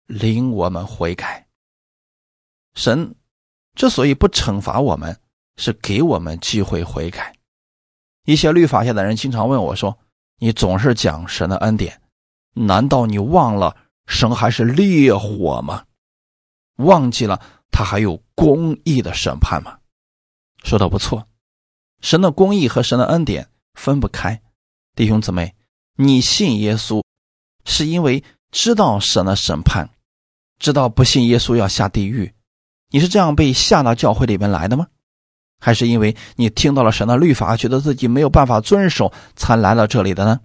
[0.06, 1.48] 领我们悔改。
[2.76, 3.16] 神
[3.76, 5.20] 之所以不惩罚我们，
[5.56, 7.36] 是给我们机会悔改。
[8.26, 9.98] 一些律法下的人经常问我说
[10.38, 12.02] ：“你总是讲神的恩典，
[12.54, 15.86] 难道你忘了神还是烈火吗？”
[16.78, 19.80] 忘记了他还有公义的审判吗？
[20.64, 21.28] 说的不错，
[22.02, 24.42] 神的公义和神的恩典分不开。
[24.94, 25.56] 弟兄姊妹，
[25.96, 27.02] 你信耶稣，
[27.68, 29.90] 是因为知道神的审判，
[30.58, 32.34] 知道不信耶稣要下地狱。
[32.90, 34.88] 你是这样被下到教会里面来的吗？
[35.60, 40.40] 还是因为你听到了神的律法，觉得自己没有办法遵守，才来到这里的呢？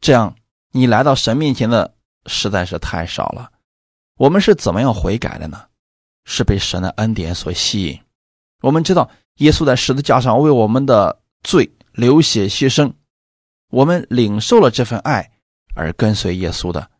[0.00, 0.34] 这样
[0.72, 1.94] 你来到神面前的
[2.26, 3.52] 实在是太少了。
[4.16, 5.62] 我们是怎么样悔改的呢？
[6.24, 8.00] 是被神的恩典所吸引。
[8.60, 12.92] 我们知道耶稣在十字架上为我们的罪流血牺牲，
[13.70, 15.30] 我们领受了这份爱
[15.74, 16.90] 而跟随耶稣的。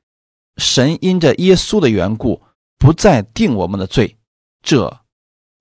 [0.56, 2.42] 神因着耶稣的缘故
[2.78, 4.16] 不再定我们的罪，
[4.62, 5.00] 这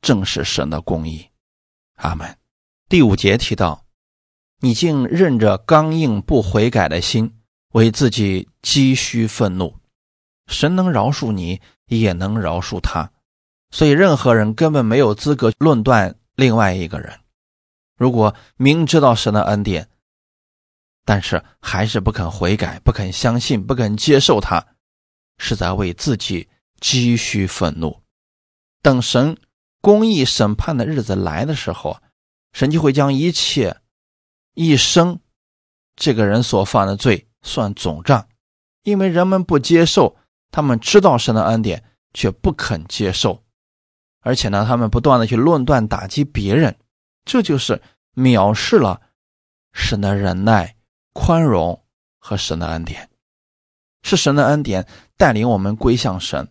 [0.02, 1.28] 正是神的公义。
[1.95, 2.38] 阿门。
[2.89, 3.86] 第五节提到，
[4.60, 7.34] 你竟任着刚硬不悔改的心，
[7.73, 9.76] 为自己积蓄愤怒。
[10.47, 13.12] 神能饶恕你，也能饶恕他，
[13.71, 17.19] 所以任何人根本没有资格论断另外一个人。
[17.97, 19.89] 如果明知道神的恩典，
[21.06, 24.66] 但是还是不肯悔改、不肯相信、不肯接受他，
[25.38, 26.48] 是在为自己
[26.80, 28.02] 积蓄愤怒。
[28.82, 29.38] 等神
[29.82, 31.98] 公义审判的日子来的时候，
[32.54, 33.76] 神就会将一切
[34.54, 35.20] 一生
[35.96, 38.28] 这个人所犯的罪算总账，
[38.84, 40.16] 因为人们不接受，
[40.52, 43.44] 他们知道神的恩典，却不肯接受，
[44.22, 46.78] 而且呢，他们不断的去论断打击别人，
[47.26, 47.82] 这就是
[48.16, 49.02] 藐视了
[49.74, 50.76] 神的忍耐。
[51.13, 51.84] 宽容
[52.19, 53.10] 和神的恩典，
[54.02, 56.47] 是神的恩典带领我们归向神。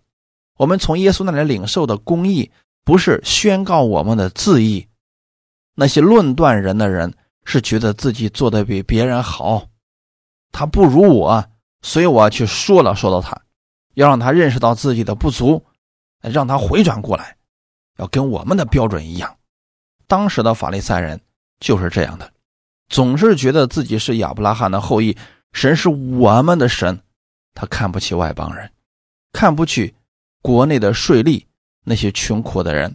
[0.57, 2.51] 我们从耶稣那里领受的公义，
[2.85, 4.89] 不是宣告我们的自义。
[5.75, 9.67] 那些论断人的人，是觉得自己做的比别人好，
[10.53, 11.45] 他不如我，
[11.81, 13.43] 所以我去说了，说到他，
[13.95, 15.65] 要让他认识到自己的不足，
[16.21, 17.37] 让他回转过来，
[17.97, 19.37] 要跟我们的标准一样。
[20.07, 21.21] 当时的法利赛人
[21.59, 22.33] 就是这样的。
[22.93, 25.17] 总是觉得自己是亚伯拉罕的后裔，
[25.53, 27.01] 神是我们的神，
[27.55, 28.71] 他看不起外邦人，
[29.33, 29.95] 看不起
[30.43, 31.47] 国内的税吏
[31.85, 32.95] 那些穷苦的人，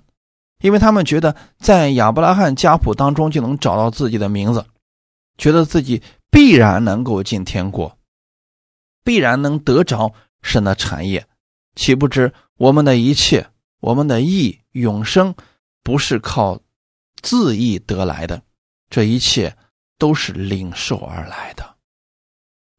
[0.61, 4.63] 因为他们觉得在亚伯拉罕家谱当中就能找到自己的名字，
[5.35, 7.97] 觉得自己必然能够进天国，
[9.03, 11.25] 必然能得着神的产业，
[11.75, 13.47] 岂不知我们的一切，
[13.79, 15.33] 我们的义永生，
[15.81, 16.61] 不是靠
[17.23, 18.43] 自义得来的，
[18.91, 19.57] 这一切。
[19.97, 21.75] 都是领受而来的。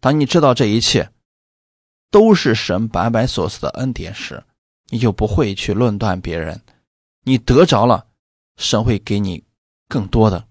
[0.00, 1.10] 当你知道这一切
[2.10, 4.44] 都是神白白所赐的恩典时，
[4.88, 6.60] 你就不会去论断别人。
[7.24, 8.06] 你得着了，
[8.56, 9.44] 神会给你
[9.88, 10.46] 更多的，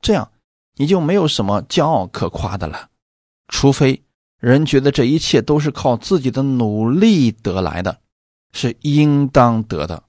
[0.00, 0.32] 这样
[0.74, 2.90] 你就没有什么骄傲可夸的了。
[3.48, 4.02] 除非
[4.40, 8.00] 人觉得这一切都是靠自己的努力得来的，
[8.52, 10.02] 是应当得的，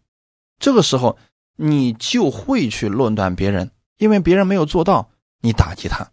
[0.59, 1.17] 这个时候
[1.57, 5.11] 你就会去论断别人，因为别人没有做到。
[5.41, 6.11] 你打击他，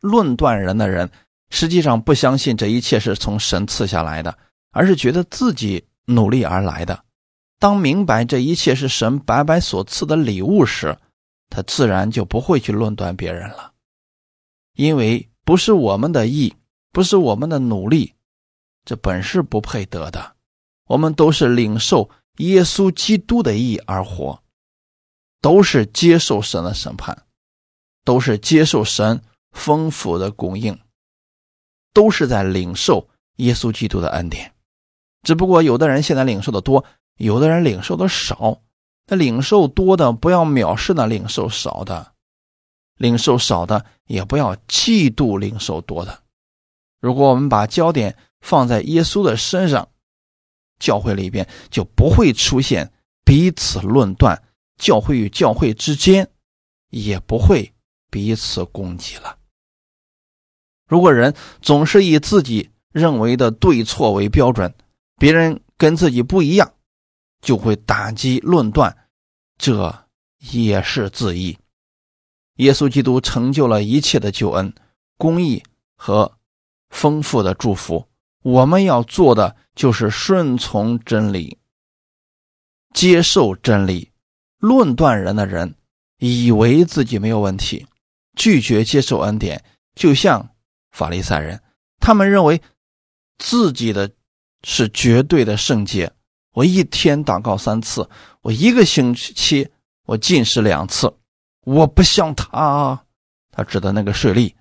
[0.00, 1.10] 论断人的人，
[1.50, 4.38] 实际上不相信这一切是从神赐下来的，
[4.70, 7.04] 而是觉得自己努力而来的。
[7.58, 10.96] 当明白这一切是神白白所赐的礼物时，
[11.50, 13.72] 他自然就不会去论断别人了，
[14.74, 16.54] 因为不是我们的义，
[16.92, 18.14] 不是我们的努力，
[18.84, 20.36] 这本是不配得的。
[20.86, 24.42] 我们都是领受耶稣基督的义而活，
[25.40, 27.26] 都是接受神的审判。
[28.04, 30.78] 都是接受神丰富的供应，
[31.92, 34.52] 都是在领受耶稣基督的恩典。
[35.22, 36.84] 只不过有的人现在领受的多，
[37.16, 38.60] 有的人领受的少。
[39.12, 42.12] 那领受多的不要藐视那领受少的，
[42.96, 46.22] 领受少的也不要嫉妒领受多的。
[47.00, 49.88] 如果我们把焦点放在耶稣的身上，
[50.78, 52.92] 教会里边就不会出现
[53.24, 54.40] 彼此论断，
[54.76, 56.30] 教会与教会之间
[56.90, 57.74] 也不会。
[58.10, 59.38] 彼此攻击了。
[60.86, 64.74] 如果人总是以自己认为的对错为标准，
[65.16, 66.72] 别人跟自己不一样，
[67.40, 68.94] 就会打击论断，
[69.56, 70.06] 这
[70.50, 71.56] 也是自义。
[72.56, 74.74] 耶稣基督成就了一切的救恩、
[75.16, 75.62] 公义
[75.94, 76.30] 和
[76.90, 78.06] 丰富的祝福。
[78.42, 81.58] 我们要做的就是顺从真理，
[82.92, 84.10] 接受真理。
[84.58, 85.74] 论断人的人
[86.18, 87.86] 以为自己没有问题。
[88.36, 89.62] 拒绝接受恩典，
[89.94, 90.50] 就像
[90.90, 91.60] 法利赛人，
[91.98, 92.60] 他们认为
[93.38, 94.10] 自己的
[94.62, 96.12] 是绝对的圣洁。
[96.52, 98.08] 我一天祷告三次，
[98.42, 99.70] 我一个星期
[100.06, 101.14] 我进食两次，
[101.64, 103.04] 我不像他，
[103.52, 104.54] 他指的那个税吏，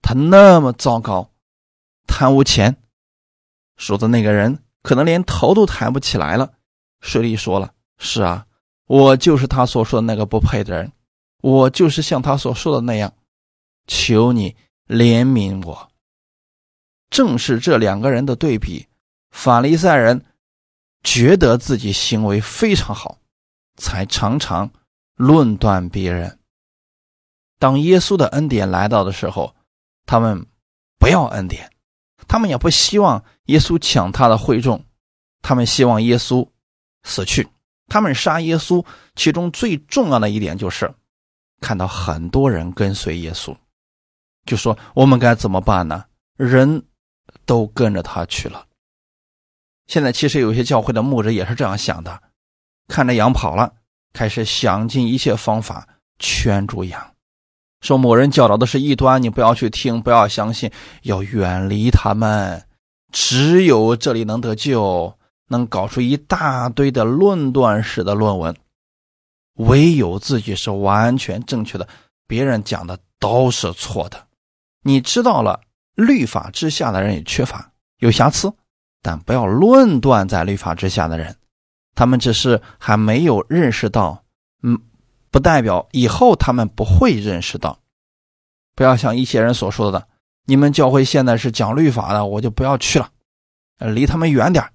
[0.00, 1.32] 他那么糟糕，
[2.06, 2.76] 贪污钱，
[3.76, 6.52] 说的那个人可能连头都抬不起来了。
[7.00, 8.46] 税吏说了：“是啊，
[8.86, 10.90] 我就是他所说的那个不配的人。”
[11.44, 13.12] 我就是像他所说的那样，
[13.86, 14.56] 求你
[14.88, 15.90] 怜悯我。
[17.10, 18.88] 正是这两个人的对比，
[19.30, 20.24] 法利赛人
[21.02, 23.18] 觉得自己行为非常好，
[23.76, 24.70] 才常常
[25.16, 26.38] 论断别人。
[27.58, 29.54] 当耶稣的恩典来到的时候，
[30.06, 30.46] 他们
[30.98, 31.70] 不要恩典，
[32.26, 34.82] 他们也不希望耶稣抢他的会众，
[35.42, 36.48] 他们希望耶稣
[37.02, 37.46] 死去。
[37.88, 38.82] 他们杀耶稣，
[39.14, 40.90] 其中最重要的一点就是。
[41.64, 43.56] 看到很多人跟随耶稣，
[44.44, 46.04] 就说我们该怎么办呢？
[46.36, 46.84] 人
[47.46, 48.66] 都跟着他去了。
[49.86, 52.20] 现在其实有些教会的牧者也是这样想的，
[52.86, 53.72] 看着羊跑了，
[54.12, 57.02] 开始想尽一切方法圈住羊，
[57.80, 60.70] 说某人教导的是异端，你不要去听，不要相信，
[61.04, 62.62] 要远离他们。
[63.10, 65.16] 只有这里能得救，
[65.48, 68.54] 能搞出一大堆的论断式的论文。
[69.54, 71.86] 唯有自己是完全正确的，
[72.26, 74.26] 别人讲的都是错的。
[74.82, 75.60] 你知道了，
[75.94, 78.52] 律法之下的人也缺乏、有瑕疵，
[79.00, 81.36] 但不要论断在律法之下的人，
[81.94, 84.24] 他们只是还没有认识到，
[84.62, 84.78] 嗯，
[85.30, 87.78] 不代表以后他们不会认识到。
[88.74, 90.08] 不要像一些人所说的，
[90.46, 93.08] 你们教会现在是讲律法的，我就不要去了，
[93.78, 94.68] 离他们远点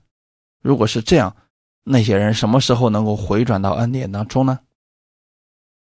[0.62, 1.36] 如果是这样，
[1.84, 4.58] 那些人什么时候能够回转到恩典当中呢？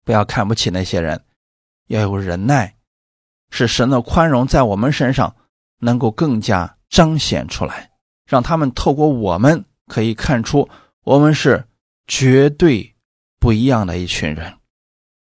[0.04, 1.24] 不要看不起那些人，
[1.86, 2.76] 要有忍耐，
[3.50, 5.34] 使神的宽容在我们身上
[5.78, 7.90] 能够更加彰显出来，
[8.26, 10.68] 让他们透过我们可以看出
[11.04, 11.66] 我们是
[12.06, 12.94] 绝对
[13.38, 14.56] 不一样的一群人。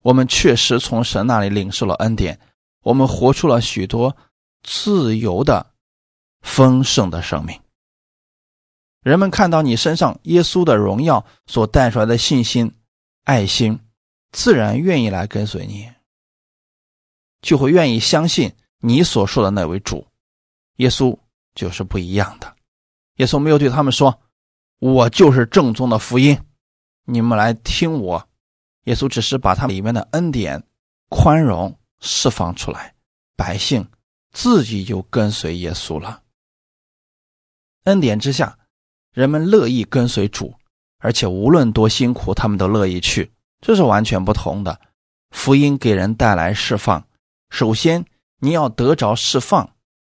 [0.02, 2.40] 我们确实从神那里领受了恩典。
[2.84, 4.16] 我们活出了许多
[4.62, 5.74] 自由的、
[6.42, 7.60] 丰盛的生命。
[9.02, 12.76] 人们看到你身上耶稣的荣耀所带出来的信心、
[13.24, 13.80] 爱心，
[14.36, 15.90] 自然愿意来跟随你，
[17.42, 20.06] 就会愿意相信你所说的那位主。
[20.76, 21.18] 耶稣
[21.54, 22.54] 就是不一样的。
[23.16, 24.22] 耶稣没有对他们说
[24.80, 26.38] ：“我就是正宗的福音，
[27.06, 28.28] 你们来听我。”
[28.84, 30.62] 耶稣只是把他里面的恩典、
[31.08, 31.80] 宽容。
[32.02, 32.94] 释放出来，
[33.38, 33.90] 百姓
[34.32, 36.22] 自己就跟随耶稣了。
[37.86, 38.60] 恩典之下，
[39.14, 40.54] 人们乐意跟随主，
[41.00, 43.32] 而且无论多辛苦，他们都乐意去。
[43.62, 44.80] 这是完全不同的。
[45.32, 47.06] 福音给人带来释放，
[47.50, 48.06] 首先
[48.40, 49.70] 你要得着释放，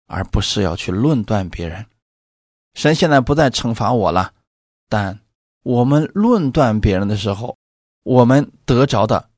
[0.07, 1.85] 而不是要去论断别人。
[2.73, 4.33] 神现在不再惩罚我了，
[4.89, 5.19] 但
[5.63, 7.57] 我们论断别人的时候，
[8.03, 9.29] 我们得着的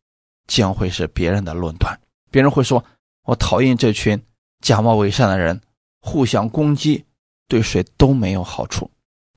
[0.47, 1.99] 将会是别人的论断。
[2.31, 2.83] 别人会说
[3.25, 4.23] ：“我讨厌这群
[4.61, 5.59] 假冒伪善的人，
[5.99, 7.05] 互相攻击，
[7.47, 8.89] 对谁都没有好处。”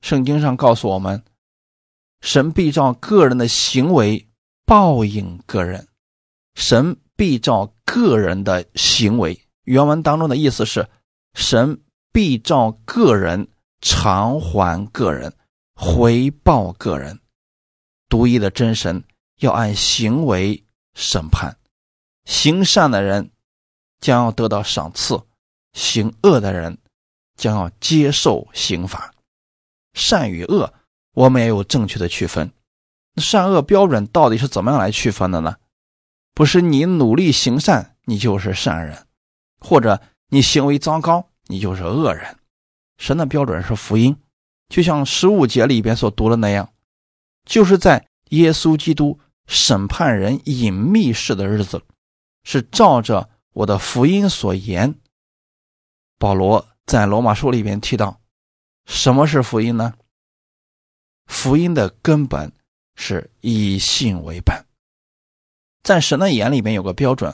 [0.03, 1.25] 圣经上告诉我们
[2.21, 4.26] ：“神必照个人的行为
[4.67, 5.89] 报应个人。”
[6.55, 10.89] 神必照个人的行为，原文当中的意思是：
[11.35, 13.49] 神必照个人
[13.81, 15.35] 偿还个人，
[15.75, 17.21] 回报个人。
[18.09, 19.05] 独一的真神
[19.41, 21.57] 要按行为审判。
[22.25, 23.31] 行善的人
[24.01, 25.21] 将要得到赏赐，
[25.75, 26.79] 行恶的人
[27.37, 29.13] 将要接受刑罚。
[29.93, 30.73] 善与恶，
[31.13, 32.51] 我们也有正确的区分。
[33.17, 35.57] 善恶标准到底是怎么样来区分的呢？
[36.35, 38.97] 不是你努力行善，你就是善人；
[39.59, 42.37] 或者你行为糟糕，你就是恶人。
[42.99, 44.17] 神的标准是福音，
[44.69, 46.73] 就像十五节里边所读的那样，
[47.45, 51.83] 就是在耶稣基督审判人隐秘式的日子。
[52.49, 54.95] 是照着我的福音所言。
[56.17, 58.21] 保罗在罗马书里边提到，
[58.85, 59.95] 什么是福音呢？
[61.27, 62.53] 福音的根本
[62.97, 64.67] 是以信为本。
[65.85, 67.33] 在神的眼里面有个标准，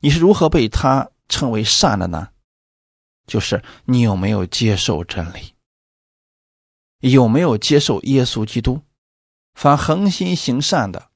[0.00, 2.30] 你是如何被他称为善的呢？
[3.26, 5.52] 就是你有没有接受真理，
[7.00, 8.80] 有没有接受耶稣基督？
[9.54, 11.10] 凡恒心行善的，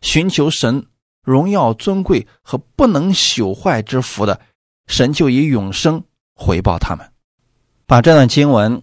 [0.00, 0.86] 寻求神。
[1.22, 4.40] 荣耀尊贵和不能朽坏之福的
[4.86, 6.04] 神，就以永生
[6.36, 7.12] 回报他们。
[7.84, 8.80] 把这段经文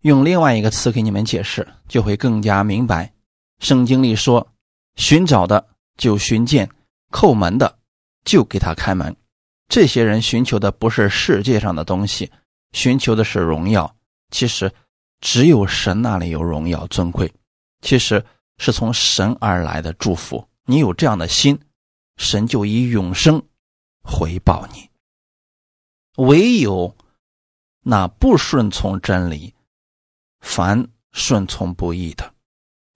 [0.00, 3.13] 用另外一个词给你们解释，就会更加明白。
[3.64, 4.46] 圣经里说
[4.96, 6.68] ：“寻找的就寻见，
[7.10, 7.78] 叩门的
[8.22, 9.16] 就给他开门。”
[9.68, 12.30] 这些人寻求的不是世界上的东西，
[12.72, 13.96] 寻求的是荣耀。
[14.30, 14.70] 其实
[15.22, 17.32] 只有神那里有荣耀尊贵，
[17.80, 18.22] 其实
[18.58, 20.46] 是从神而来的祝福。
[20.66, 21.58] 你有这样的心。
[22.18, 23.42] 神就以永生
[24.02, 24.90] 回报你。
[26.16, 26.94] 唯有
[27.80, 29.54] 那不顺从真理、
[30.40, 32.33] 凡顺从不义的，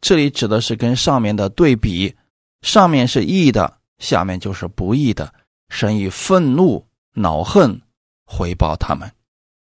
[0.00, 2.14] 这里指的是跟上面的对比：
[2.62, 5.32] 上面是义的，下面就是不义的。
[5.68, 7.82] 神以愤怒、恼恨
[8.24, 9.12] 回报他们，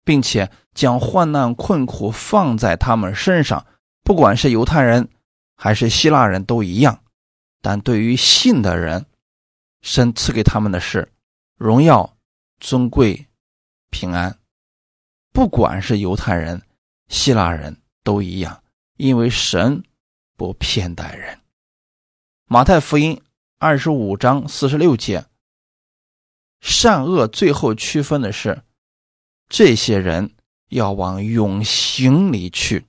[0.03, 3.65] 并且将患难困苦放在他们身上，
[4.03, 5.07] 不管是犹太人
[5.55, 6.99] 还是希腊人都一样。
[7.61, 9.05] 但对于信的人，
[9.81, 11.07] 神赐给他们的是
[11.57, 12.17] 荣耀、
[12.59, 13.25] 尊贵、
[13.89, 14.37] 平安，
[15.31, 16.61] 不管是犹太人、
[17.07, 18.61] 希腊人都一样，
[18.97, 19.83] 因为神
[20.35, 21.39] 不偏待人。
[22.47, 23.21] 马太福音
[23.57, 25.25] 二十五章四十六节，
[26.61, 28.61] 善恶最后区分的是，
[29.49, 30.31] 这些人
[30.69, 32.85] 要往永刑里去，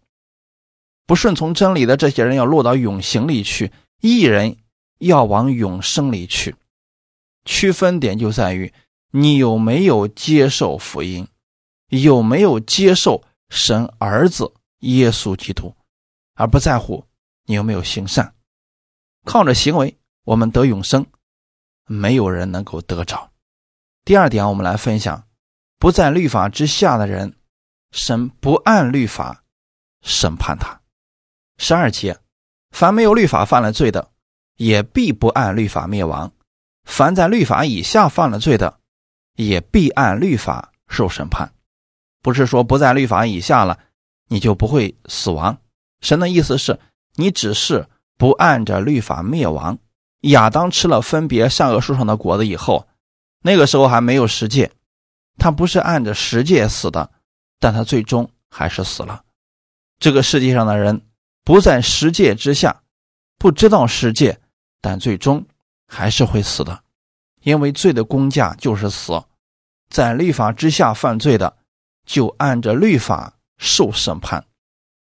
[1.06, 4.56] 不顺从真理的这些人要落到永刑里去，义人
[4.98, 6.54] 要往永生里去。
[7.44, 8.72] 区分点就在于
[9.12, 11.28] 你有没有接受福音，
[11.88, 15.74] 有没有接受神儿子耶稣基督，
[16.34, 17.05] 而不在乎
[17.46, 18.34] 你有没有行善。
[19.24, 21.06] 靠着行为我们得永生，
[21.86, 23.32] 没有人能够得着。
[24.04, 25.26] 第二点，我们来分享：
[25.78, 27.36] 不在律法之下的人，
[27.90, 29.44] 神不按律法
[30.02, 30.80] 审判他。
[31.58, 32.18] 十二节，
[32.70, 34.12] 凡没有律法犯了罪的，
[34.56, 36.30] 也必不按律法灭亡；
[36.84, 38.80] 凡在律法以下犯了罪的，
[39.34, 41.52] 也必按律法受审判。
[42.22, 43.78] 不是说不在律法以下了，
[44.28, 45.58] 你就不会死亡。
[46.00, 46.78] 神的意思是
[47.16, 49.78] 你只是不按着律法灭亡。
[50.20, 52.88] 亚当吃了分别善恶树上的果子以后，
[53.42, 54.72] 那个时候还没有十诫，
[55.36, 57.10] 他不是按着十诫死的，
[57.60, 59.22] 但他最终还是死了。
[59.98, 61.02] 这个世界上的人
[61.44, 62.82] 不在十诫之下，
[63.38, 64.40] 不知道十诫，
[64.80, 65.46] 但最终
[65.86, 66.82] 还是会死的，
[67.42, 69.22] 因为罪的工价就是死。
[69.88, 71.56] 在律法之下犯罪的，
[72.04, 74.44] 就按着律法受审判。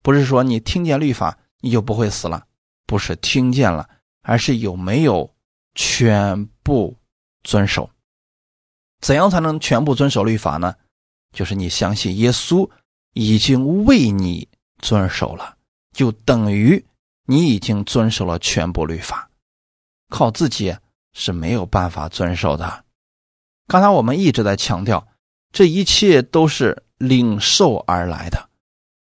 [0.02, 2.46] 不是说你听见律法你就不会死了，
[2.84, 3.88] 不是听见了，
[4.20, 5.34] 而是有没有
[5.74, 6.94] 全部
[7.42, 7.88] 遵守。
[9.00, 10.74] 怎样才能全部遵守律法呢？
[11.32, 12.68] 就是你相信耶稣
[13.14, 14.46] 已经为你
[14.80, 15.56] 遵守了，
[15.92, 16.84] 就等于
[17.24, 19.30] 你已经遵守了全部律法。
[20.10, 20.76] 靠自己
[21.14, 22.84] 是没有办法遵守的。
[23.66, 25.08] 刚才我们一直在强调，
[25.50, 28.50] 这一切都是领受而来的。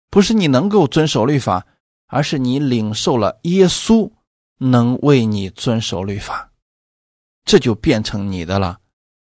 [0.08, 1.66] 不是你能够遵守律法，
[2.06, 4.10] 而是你领受了耶稣
[4.58, 6.50] 能为你遵守律法，
[7.44, 8.80] 这就变成你的了。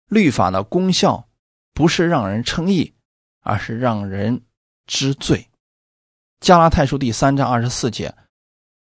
[0.08, 1.28] 律法的功效
[1.74, 2.94] 不是让人称义，
[3.42, 4.42] 而是让人
[4.86, 5.50] 知罪。
[6.40, 8.16] 加拉太书第三章二十四节，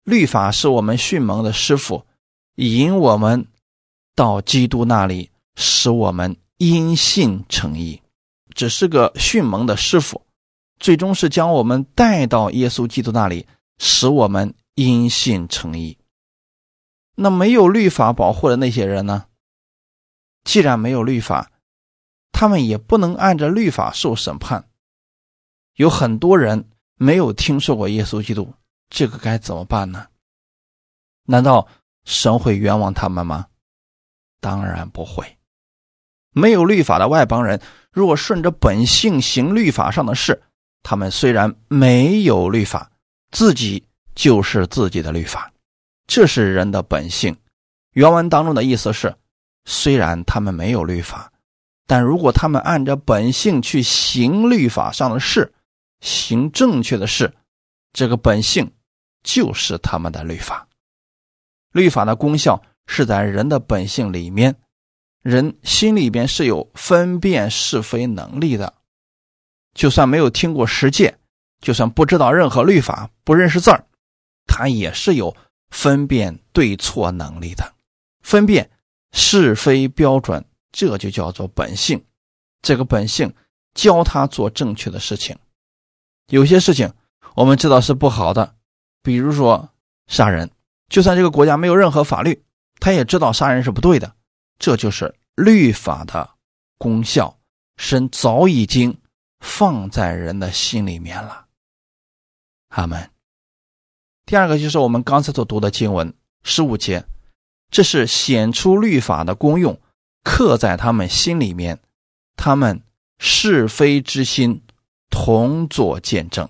[0.04, 2.06] 律法是我们训蒙的师傅，
[2.56, 3.46] 引我们
[4.14, 8.00] 到基督那里，使我们因信称义，
[8.54, 10.22] 只是个训蒙的师傅。
[10.78, 13.46] 最终是将我们带到耶稣基督那里，
[13.80, 15.96] 使我们因信成义。
[17.16, 19.24] 那没有律法保护的那些人呢？
[20.44, 21.50] 既然没有律法，
[22.30, 24.68] 他们也不能按着律法受审判。
[25.76, 28.52] 有很多人没有听说过耶稣基督，
[28.90, 30.06] 这个该怎么办呢？
[31.24, 31.66] 难道
[32.04, 33.46] 神会冤枉他们吗？
[34.40, 35.38] 当然不会。
[36.32, 37.60] 没有律法的外邦人，
[37.90, 40.42] 若顺着本性行律法上的事，
[40.82, 42.89] 他们虽然没有律法，
[43.30, 45.52] 自己就是自己的律法，
[46.06, 47.36] 这是人的本性。
[47.92, 49.14] 原文当中的意思是，
[49.64, 51.32] 虽然他们没有律法，
[51.86, 55.52] 但如果他们按照本性去行律法上的事，
[56.00, 57.34] 行正确的事，
[57.92, 58.72] 这个本性
[59.22, 60.66] 就是他们的律法。
[61.72, 64.56] 律法的功效是在人的本性里面，
[65.22, 68.74] 人心里边是有分辨是非能力的。
[69.72, 71.19] 就算没有听过实践，
[71.60, 73.84] 就算不知道任何律法，不认识字儿，
[74.46, 75.36] 他也是有
[75.70, 77.74] 分辨对错能力的，
[78.22, 78.70] 分辨
[79.12, 82.02] 是非标准，这就叫做本性。
[82.62, 83.32] 这个本性
[83.74, 85.36] 教他做正确的事情。
[86.28, 86.92] 有些事情
[87.34, 88.54] 我们知道是不好的，
[89.02, 89.68] 比如说
[90.06, 90.50] 杀人，
[90.88, 92.42] 就算这个国家没有任何法律，
[92.78, 94.12] 他也知道杀人是不对的。
[94.58, 96.28] 这就是律法的
[96.78, 97.38] 功效。
[97.76, 98.96] 神早已经。
[99.42, 101.46] 放在人的心里面了，
[102.70, 103.10] 阿门。
[104.26, 106.12] 第二个就是我们刚才所读的经文
[106.42, 107.04] 十五节，
[107.70, 109.80] 这是显出律法的功用，
[110.24, 111.78] 刻在他们心里面，
[112.34, 112.82] 他们
[113.18, 114.62] 是非之心
[115.10, 116.48] 同作见证。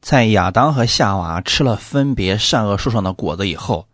[0.00, 3.88] 在亚当和夏娃吃了分别善恶树上的果子以后，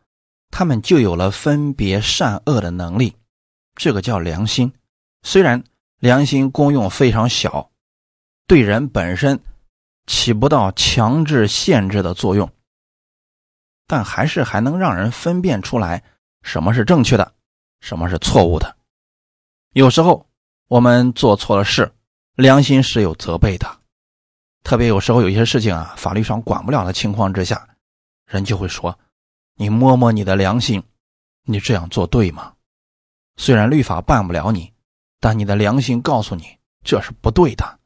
[0.50, 3.14] 他们就有了分别善恶的能力，
[3.74, 4.72] 这个叫良心。
[5.22, 5.64] 虽然
[5.98, 7.70] 良心功用非常小。
[8.46, 9.40] 对人本身
[10.06, 12.50] 起不到强制限制的作用，
[13.86, 16.02] 但还是还能让人分辨出来
[16.42, 17.32] 什么是正确的，
[17.80, 18.76] 什么是错误的。
[19.72, 20.26] 有时候
[20.68, 21.92] 我们做错了事，
[22.34, 23.66] 良心是有责备的。
[24.62, 27.68] 特别有时候有些事情啊，法律上管不了的情况之下，
[28.26, 28.98] 人就会说
[29.54, 30.82] ：“你摸摸你的良心，
[31.44, 32.52] 你这样做对吗？”
[33.38, 34.72] 虽然律法办不了你，
[35.20, 37.78] 但你的良心告诉你这是不对的。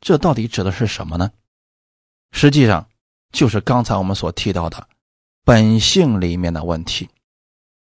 [0.00, 1.30] 这到底指的是什么呢？
[2.32, 2.88] 实际上，
[3.32, 4.88] 就是刚才我们所提到的
[5.44, 7.08] 本性里面的问题，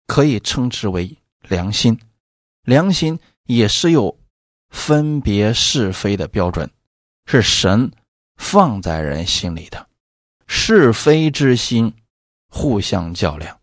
[0.07, 1.99] 可以称之为良心。
[2.63, 4.19] 良心也是有
[4.71, 6.71] 分别是非的标准，
[7.27, 7.91] 是神
[8.37, 9.87] 放在人心里的
[10.47, 11.95] 是非之心，
[12.49, 13.61] 互相较量。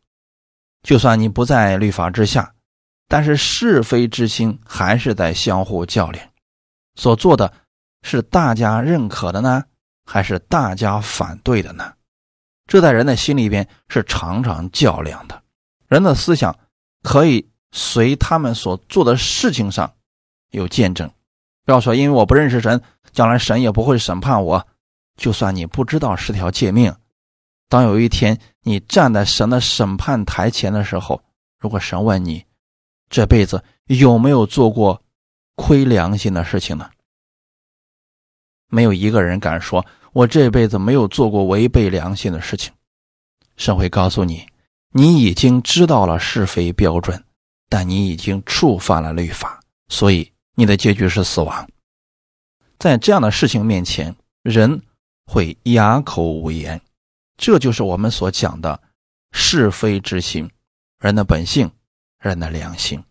[0.83, 2.55] 就算你不在律法之下，
[3.07, 6.29] 但是是非之心还是在相互较量，
[6.95, 7.53] 所做的。
[8.07, 9.65] 是大家认可的呢，
[10.05, 11.93] 还是大家反对的呢？
[12.65, 15.43] 这在人的心里边是常常较量的。
[15.87, 16.57] 人的思想
[17.03, 19.93] 可以随他们所做的事情上
[20.51, 21.11] 有见证。
[21.65, 22.81] 不要说因为我不认识神，
[23.11, 24.65] 将来神也不会审判我。
[25.17, 26.93] 就算你不知道十条诫命，
[27.67, 31.21] 当有一天你站在神的审判台前的时候，
[31.59, 32.45] 如果神问你
[33.09, 35.01] 这辈子有没有做过
[35.55, 36.89] 亏良心的事情呢？
[38.69, 42.73] 没有一个人敢说，我这辈子没有做过违背良心的事情。
[43.55, 44.45] 神会告诉你，
[44.91, 47.23] 你已经知道了是非标准，
[47.69, 51.67] 但你已经触犯了律法，所以你的结局是死亡。
[52.77, 54.81] 在这样的事情面前，人
[55.25, 56.79] 会哑口无言，
[57.37, 58.79] 这就是我们所讲的
[59.31, 60.47] 是非之心，
[60.99, 61.71] 人的本性，
[62.19, 63.03] 人的良心。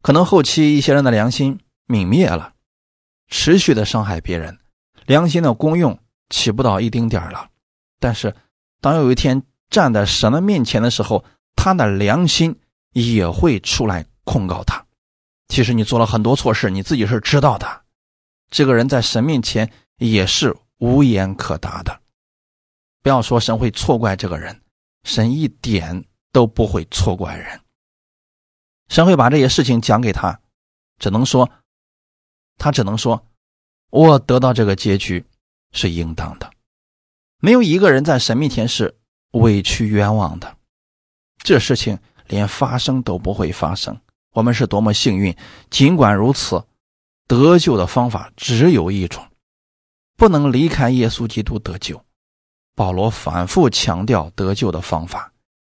[0.00, 2.53] 可能后期一些人的良心泯灭了。
[3.28, 4.58] 持续的伤害别人，
[5.06, 5.98] 良心的功用
[6.30, 7.48] 起不到一丁点儿了。
[7.98, 8.34] 但是，
[8.80, 11.24] 当有一天站在神的面前的时候，
[11.56, 12.60] 他的良心
[12.92, 14.84] 也会出来控告他。
[15.48, 17.82] 其实你做了很多错事，你自己是知道的。
[18.50, 22.00] 这个人在神面前也是无言可答的。
[23.02, 24.62] 不要说神会错怪这个人，
[25.04, 27.60] 神一点都不会错怪人。
[28.88, 30.38] 神会把这些事情讲给他，
[30.98, 31.50] 只能说。
[32.56, 33.26] 他只能说
[33.90, 35.24] ：“我得到这个结局
[35.72, 36.50] 是应当的。
[37.38, 38.96] 没有一个人在神面前是
[39.32, 40.56] 委屈冤枉的。
[41.38, 44.00] 这事情连发生都不会发生。
[44.32, 45.36] 我们是多么幸运！
[45.70, 46.64] 尽管如此，
[47.26, 49.24] 得救的方法只有一种，
[50.16, 52.02] 不能离开耶稣基督得救。
[52.74, 55.32] 保罗反复强调得救的方法：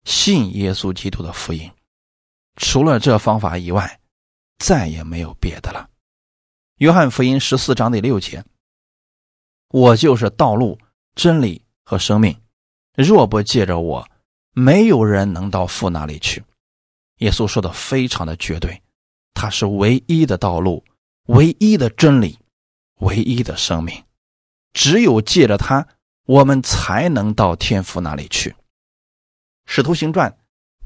[0.05, 1.71] 信耶稣基督的福音。
[2.57, 4.01] 除了这方法以外，
[4.59, 5.91] 再也没有别的了。”
[6.79, 8.45] 约翰福音十四章第六节
[9.73, 10.79] ：“我就是道路、
[11.15, 12.39] 真理和生命，
[12.95, 14.07] 若不借着我，
[14.53, 16.45] 没有人能到父那里去。”
[17.21, 18.83] 耶稣说的非常的绝对，
[19.33, 20.85] 他是唯一的道路、
[21.29, 22.39] 唯一的真理、
[22.97, 24.05] 唯一的生命，
[24.75, 25.89] 只有借着他，
[26.27, 28.55] 我们才能到天父那里去。
[29.65, 30.37] 使徒行传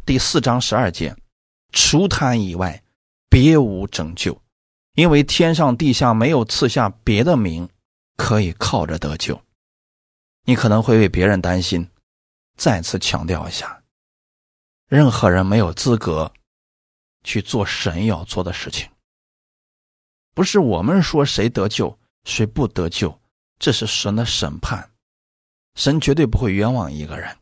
[0.07, 1.17] 第四章十二节
[1.75, 2.81] ：“除他以外，
[3.29, 4.41] 别无拯救。”
[4.95, 7.69] 因为天上地下没有赐下别的名，
[8.17, 9.41] 可以靠着得救。
[10.45, 11.89] 你可能会为别人担心，
[12.57, 13.83] 再次强调一下：
[14.89, 16.33] 任何人没有资格
[17.23, 18.89] 去做神要做的事情。
[20.35, 23.21] 不是我们说谁得救谁不得救，
[23.59, 24.91] 这是神的审判，
[25.75, 27.37] 神绝对不会冤枉一个人。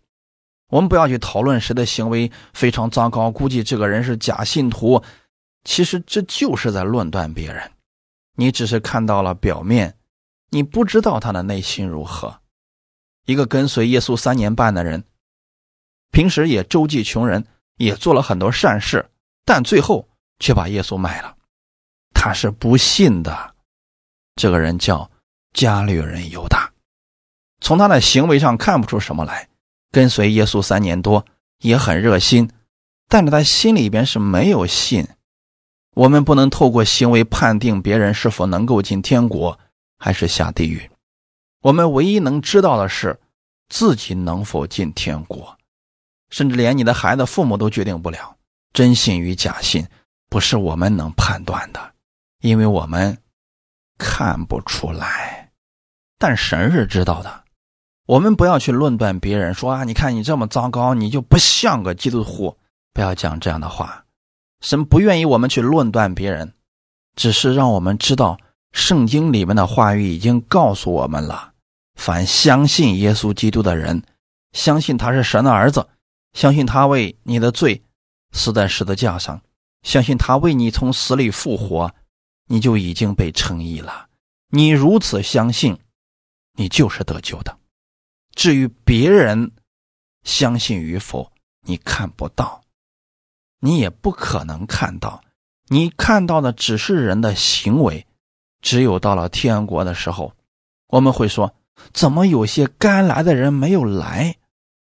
[0.70, 5.03] 我们不要去讨论谁的行为非常糟糕，估计这个人是假信徒。
[5.68, 7.70] 其实这就是在论断别人，
[8.36, 9.98] 你只是看到了表面，
[10.48, 12.40] 你不知道他的内心如何。
[13.26, 15.04] 一个跟随耶稣三年半的人，
[16.10, 17.46] 平时也周济穷人，
[17.76, 19.10] 也做了很多善事，
[19.44, 20.08] 但最后
[20.38, 21.36] 却把耶稣卖了。
[22.14, 23.54] 他是不信的。
[24.36, 25.10] 这个人叫
[25.52, 26.72] 加略人犹大，
[27.60, 29.46] 从他的行为上看不出什么来。
[29.92, 31.26] 跟随耶稣三年多，
[31.58, 32.50] 也很热心，
[33.06, 35.06] 但是他心里边是没有信。
[35.99, 39.59] 我们不能透过行为判定别人是否能够进天国，
[39.99, 40.88] 还是下地狱。
[41.61, 43.18] 我们唯一能知道的是，
[43.68, 45.59] 自己能否进天国。
[46.30, 48.36] 甚至连你的孩子父母都决定不了，
[48.72, 49.84] 真信与假信
[50.30, 51.92] 不是我们能判断的，
[52.42, 53.18] 因为我们
[53.99, 55.51] 看不出来。
[56.16, 57.42] 但神是知道的。
[58.07, 62.57] 我们不要去论断别人，说啊，你看你这么糟糕，你就不像个基督徒。
[62.94, 64.05] 不要讲这样的话。
[64.61, 66.52] 神不愿意我们去论断别人，
[67.14, 68.38] 只是让我们知道
[68.72, 71.52] 圣经里面的话语已经告诉我们了：
[71.94, 74.02] 凡相信耶稣基督的人，
[74.52, 75.88] 相信他是神的儿子，
[76.32, 77.82] 相信他为你的罪
[78.32, 79.40] 死在十字架上，
[79.82, 81.92] 相信他为你从死里复活，
[82.46, 84.09] 你就已经被称义了。
[84.50, 85.78] 你如此相信，
[86.54, 87.56] 你就是得救的。
[88.34, 89.52] 至于别人
[90.24, 91.30] 相信与否，
[91.62, 92.62] 你看不到。
[93.61, 95.22] 你也不可能看到，
[95.68, 98.06] 你看到的只是人的行为。
[98.61, 100.32] 只有到了天国的时候，
[100.88, 101.54] 我们会说：
[101.92, 104.36] 怎么有些该来的人没有来？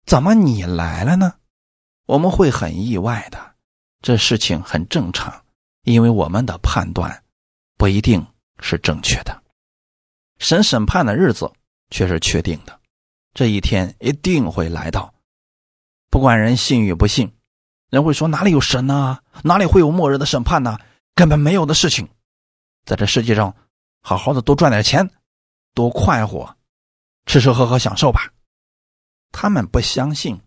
[0.06, 1.36] 怎么你来了呢？
[2.08, 3.56] 我们会很意外的。
[4.02, 5.44] 这事情很正常，
[5.84, 7.24] 因为我们的判断
[7.78, 8.26] 不一定
[8.60, 9.44] 是正确的。
[10.40, 11.52] 神审判的日子
[11.92, 12.80] 却是确定的，
[13.34, 15.14] 这一天一定会来到，
[16.10, 17.32] 不管人信与不信。
[17.90, 19.20] 人会说哪里有神呢？
[19.44, 20.78] 哪里会有末日的审判呢？
[21.16, 22.08] 根本没有的事情。
[22.86, 23.56] 在这世界上，
[24.02, 25.10] 好好的多赚点钱，
[25.74, 26.56] 多快活，
[27.26, 28.32] 吃吃喝喝享受吧。
[29.32, 30.40] 他们不相信，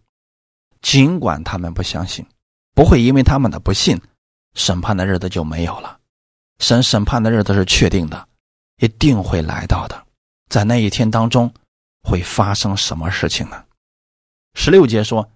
[0.80, 2.26] 尽管他们不相信，
[2.74, 4.00] 不会因为他们的不信，
[4.54, 5.98] 审判的日子就没有了。
[6.58, 8.28] 神审判的日子是确定的，
[8.78, 10.06] 一定会来到的。
[10.48, 11.52] 在那一天当中，
[12.02, 13.64] 会发生什么事情呢？
[14.54, 15.28] 十六节说，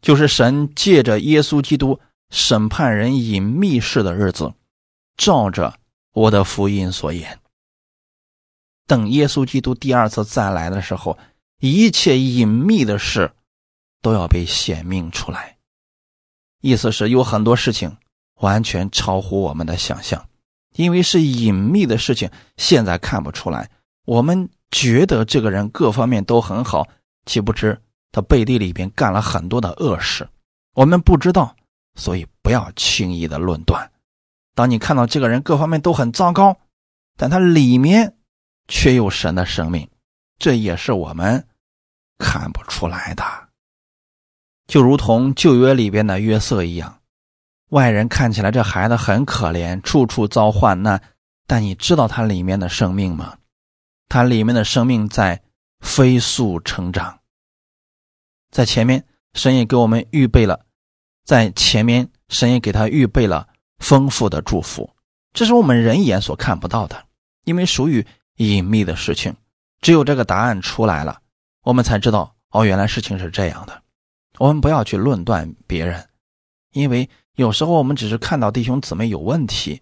[0.00, 1.98] 就是神借着耶稣基督
[2.30, 4.52] 审判人隐秘事的日子，
[5.16, 5.78] 照着
[6.12, 7.38] 我的福音所言。
[8.86, 11.18] 等耶稣基督第二次再来的时候，
[11.60, 13.32] 一切隐秘的事
[14.00, 15.58] 都要被显明出来。
[16.60, 17.96] 意思是有很多事情
[18.40, 20.28] 完全超乎我们的想象，
[20.74, 23.70] 因为是隐秘的事情，现在看不出来。
[24.06, 26.88] 我们觉得这个人各方面都很好，
[27.26, 27.80] 岂不知
[28.12, 30.28] 他背地里边干了很多的恶事，
[30.74, 31.54] 我们不知道，
[31.94, 33.90] 所以不要轻易的论断。
[34.54, 36.56] 当你看到这个人各方面都很糟糕，
[37.16, 38.16] 但他里面
[38.66, 39.88] 却有神的生命，
[40.38, 41.46] 这也是我们
[42.18, 43.24] 看不出来的。
[44.66, 47.00] 就如同旧约里边的约瑟一样，
[47.70, 51.02] 外人看起来这孩子很可怜，处处遭患难，
[51.46, 53.38] 但你知道他里面的生命吗？
[54.08, 55.42] 他里面的生命在
[55.80, 57.17] 飞速成长，
[58.50, 60.64] 在前面神也给我们预备了，
[61.24, 63.46] 在前面神也给他预备了
[63.78, 64.88] 丰富的祝福，
[65.32, 67.04] 这是我们人眼所看不到的，
[67.44, 68.04] 因为属于
[68.36, 69.34] 隐秘的事情，
[69.80, 71.20] 只有这个答案出来了，
[71.62, 73.82] 我们才知道哦，原来事情是这样的。
[74.38, 76.08] 我们不要去论断别人，
[76.72, 79.80] 因为有时候我们只是看到弟兄姊妹有问题，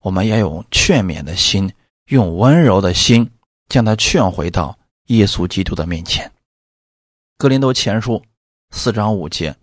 [0.00, 1.72] 我们要用劝勉的心，
[2.06, 3.30] 用温柔的心。
[3.70, 6.28] 将他劝回到耶稣基督的面前。
[7.40, 8.22] 格林多前书
[8.70, 9.56] 四章五节，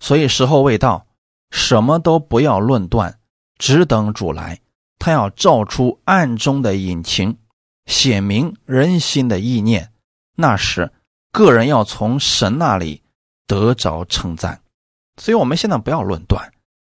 [0.00, 1.06] 所以时候未到，
[1.50, 3.18] 什么都不要论断，
[3.56, 4.60] 只等主来。
[4.98, 7.38] 他要照出暗中的隐情，
[7.86, 9.94] 显明人心的意念。
[10.36, 10.92] 那时，
[11.30, 13.02] 个人要从神那里
[13.46, 14.60] 得着称赞。
[15.16, 16.52] 所以，我们现在不要论断，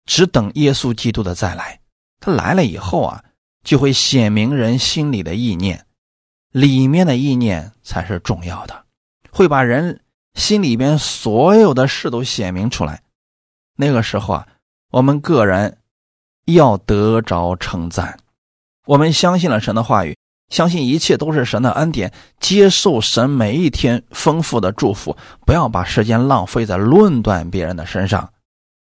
[0.07, 1.79] 只等耶稣基督的再来。
[2.19, 3.23] 他来了以后啊，
[3.63, 5.85] 就会显明人心里的意念。
[6.49, 8.85] 里面的意念才是重要的，
[9.29, 9.99] 会把人
[10.33, 13.01] 心里边所有的事都显明出来。
[13.75, 14.47] 那个时候啊，
[14.91, 15.77] 我们个人
[16.45, 18.17] 要得着称赞。
[18.85, 20.17] 我们相信了神的话语，
[20.49, 25.15] 相信一切都是神的恩典，接受神每一天丰富的祝福。
[25.45, 28.31] 不要把时间浪费在论断别人的身上，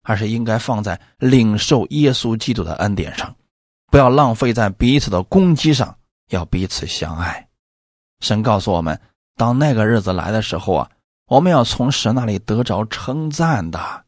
[0.03, 3.35] 而是应该放在领受耶稣基督的恩典上。
[3.91, 5.97] 不要浪费在彼此的攻击上，
[6.31, 7.49] 要彼此相爱。
[8.21, 8.99] 神告诉我们，
[9.37, 10.89] 当那个日子来的时候啊，
[11.29, 14.07] 我们要从神那里得着称赞的，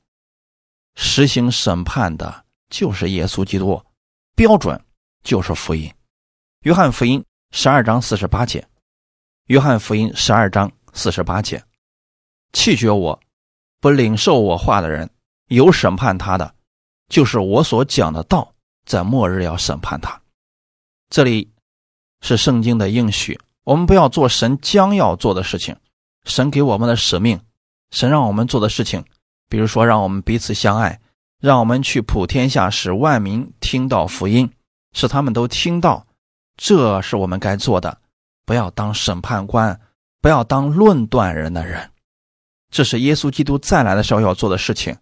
[0.96, 3.82] 实行审判的，就是耶稣基督，
[4.34, 4.82] 标准
[5.22, 5.92] 就是福音。
[6.62, 8.66] 约翰福音十二章四十八节，
[9.48, 11.62] 约翰福音十二章四十八节，
[12.54, 13.20] 弃绝我
[13.80, 15.10] 不领受我话的人，
[15.48, 16.54] 有审判他的，
[17.10, 18.54] 就是我所讲的道，
[18.86, 20.18] 在末日要审判他。
[21.10, 21.52] 这里
[22.22, 23.38] 是圣经的应许。
[23.64, 25.76] 我们不要做神将要做的事情，
[26.24, 27.40] 神给我们的使命，
[27.90, 29.04] 神让我们做的事情，
[29.48, 31.00] 比如说让我们彼此相爱，
[31.40, 34.50] 让我们去普天下，使万民听到福音，
[34.92, 36.06] 使他们都听到，
[36.56, 37.98] 这是我们该做的。
[38.44, 39.80] 不要当审判官，
[40.20, 41.90] 不要当论断人的人，
[42.70, 44.96] 这是耶稣基督再来的时候要做的事情。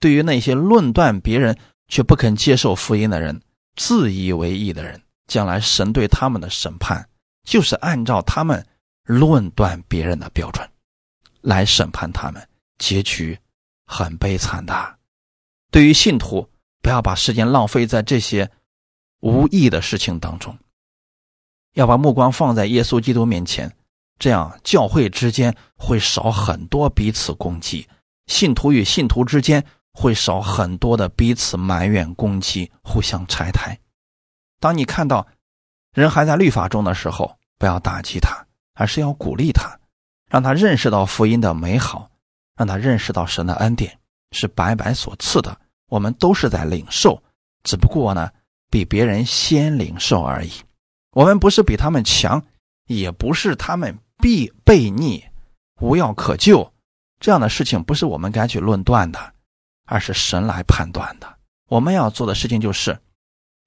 [0.00, 1.56] 对于那些论断别人
[1.88, 3.40] 却不肯接受福音的人，
[3.76, 7.08] 自以为意的人，将来神对他们的审判。
[7.44, 8.66] 就是按照他们
[9.04, 10.68] 论断别人的标准
[11.40, 12.48] 来审判他们，
[12.78, 13.38] 结局
[13.86, 14.98] 很悲惨的。
[15.70, 16.48] 对于信徒，
[16.82, 18.50] 不要把时间浪费在这些
[19.20, 20.58] 无益的事情当中，
[21.74, 23.74] 要把目光放在耶稣基督面前，
[24.18, 27.88] 这样教会之间会少很多彼此攻击，
[28.26, 33.78] 信徒与信徒之间会少很多的彼此埋怨、攻击、互相拆台。
[34.60, 35.26] 当你看到。
[35.94, 38.44] 人还在律法中的时候，不要打击他，
[38.74, 39.78] 而是要鼓励他，
[40.28, 42.10] 让他认识到福音的美好，
[42.56, 43.98] 让他认识到神的恩典
[44.32, 45.56] 是白白所赐的。
[45.88, 47.22] 我们都是在领受，
[47.62, 48.30] 只不过呢，
[48.70, 50.52] 比别人先领受而已。
[51.12, 52.44] 我们不是比他们强，
[52.86, 55.24] 也不是他们必悖逆、
[55.80, 56.72] 无药可救。
[57.20, 59.34] 这样的事情不是我们该去论断的，
[59.86, 61.38] 而是神来判断的。
[61.68, 62.98] 我们要做的事情就是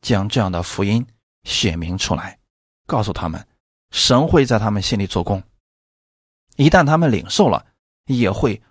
[0.02, 1.06] 将这样的福音。
[1.44, 2.38] 显明出来，
[2.86, 3.48] 告诉他们，
[3.92, 5.42] 神会在他们心里做工。
[6.56, 7.66] 一旦他们领受了，
[8.06, 8.62] 也会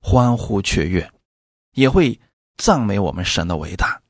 [0.00, 1.10] 欢呼雀跃，
[1.72, 2.20] 也会
[2.56, 4.00] 赞美我们神的伟大，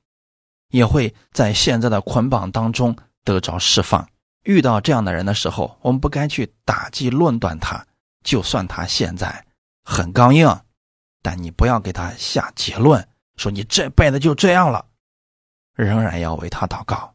[0.69, 4.07] 也会在现在的捆绑当中得着释放。
[4.45, 7.87] 遇到这样的人的时候，我们不该去打击、论断他，
[8.25, 9.47] 就算他现在
[9.85, 10.61] 很刚硬，
[11.23, 14.85] 但你不要给他下结论，说你这辈子就这样了，
[15.75, 17.15] 仍然要为他祷告，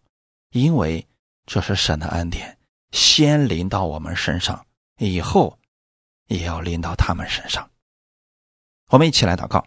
[0.51, 1.05] 因为
[1.45, 2.56] 这是神的恩典，
[2.91, 4.65] 先临到我们身上，
[4.97, 5.57] 以后
[6.27, 7.69] 也要临到他们身上。
[8.89, 9.65] 我们一起来祷告，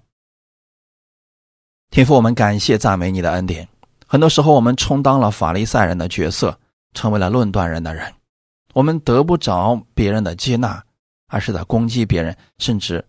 [1.91, 3.69] 天父，我们感谢赞美你的恩典。
[4.07, 6.59] 很多时候，我们充当了法利赛人的角色，
[6.95, 8.13] 成为了论断人的人，
[8.75, 10.85] 我们得不着别人的接纳。
[11.33, 13.09] 而是在攻击别人，甚至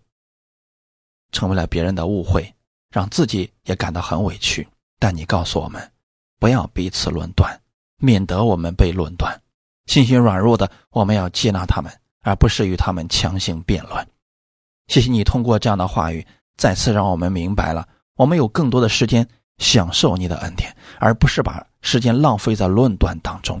[1.32, 2.54] 成为了别人的误会，
[2.88, 4.64] 让自己也感到很委屈。
[5.00, 5.92] 但你告诉我们，
[6.38, 7.60] 不要彼此论断，
[7.96, 9.41] 免得我们被论断。
[9.86, 14.06] 信心软弱的，我们要接纳他们，而不是与他们强行辩论。
[14.88, 16.26] 谢谢你通过这样的话语，
[16.56, 19.26] 再次让我们明白了，我们有更多的时间
[19.58, 23.60] 享受你的恩典，而不是把时间浪费在论断当中。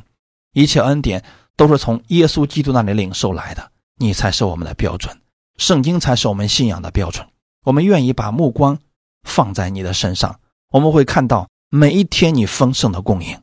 [0.52, 1.22] 一切恩典
[1.56, 3.70] 都是从耶稣基督那里领受来的。
[3.98, 5.16] 你才是我们的标准，
[5.58, 7.24] 圣经才是我们信仰的标准。
[7.64, 8.76] 我们愿意把目光
[9.22, 13.38] 放在你的身上，我们会看到每一天你丰盛的供应，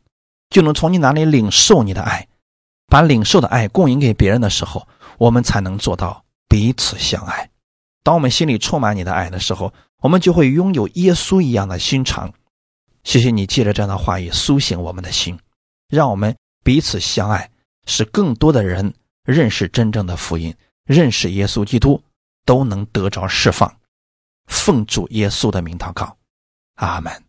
[0.50, 2.28] 就能从你那里领受你的爱，
[2.90, 4.86] 把领受的爱供应给别人的时候，
[5.18, 7.50] 我们才能做到彼此相爱。
[8.04, 9.72] 当我们心里充满你的爱的时候，
[10.02, 12.34] 我们就会拥有耶稣一样的心肠。
[13.04, 15.40] 谢谢你借着这样的话语苏醒我们的心，
[15.88, 17.50] 让我们彼此相爱，
[17.86, 18.94] 使更多的人。
[19.26, 20.52] 认识真正的福音，
[20.86, 22.02] 认识耶稣基督，
[22.46, 23.72] 都能得着释放。
[24.48, 26.18] 奉主耶稣的名祷告，
[26.78, 27.29] 阿门。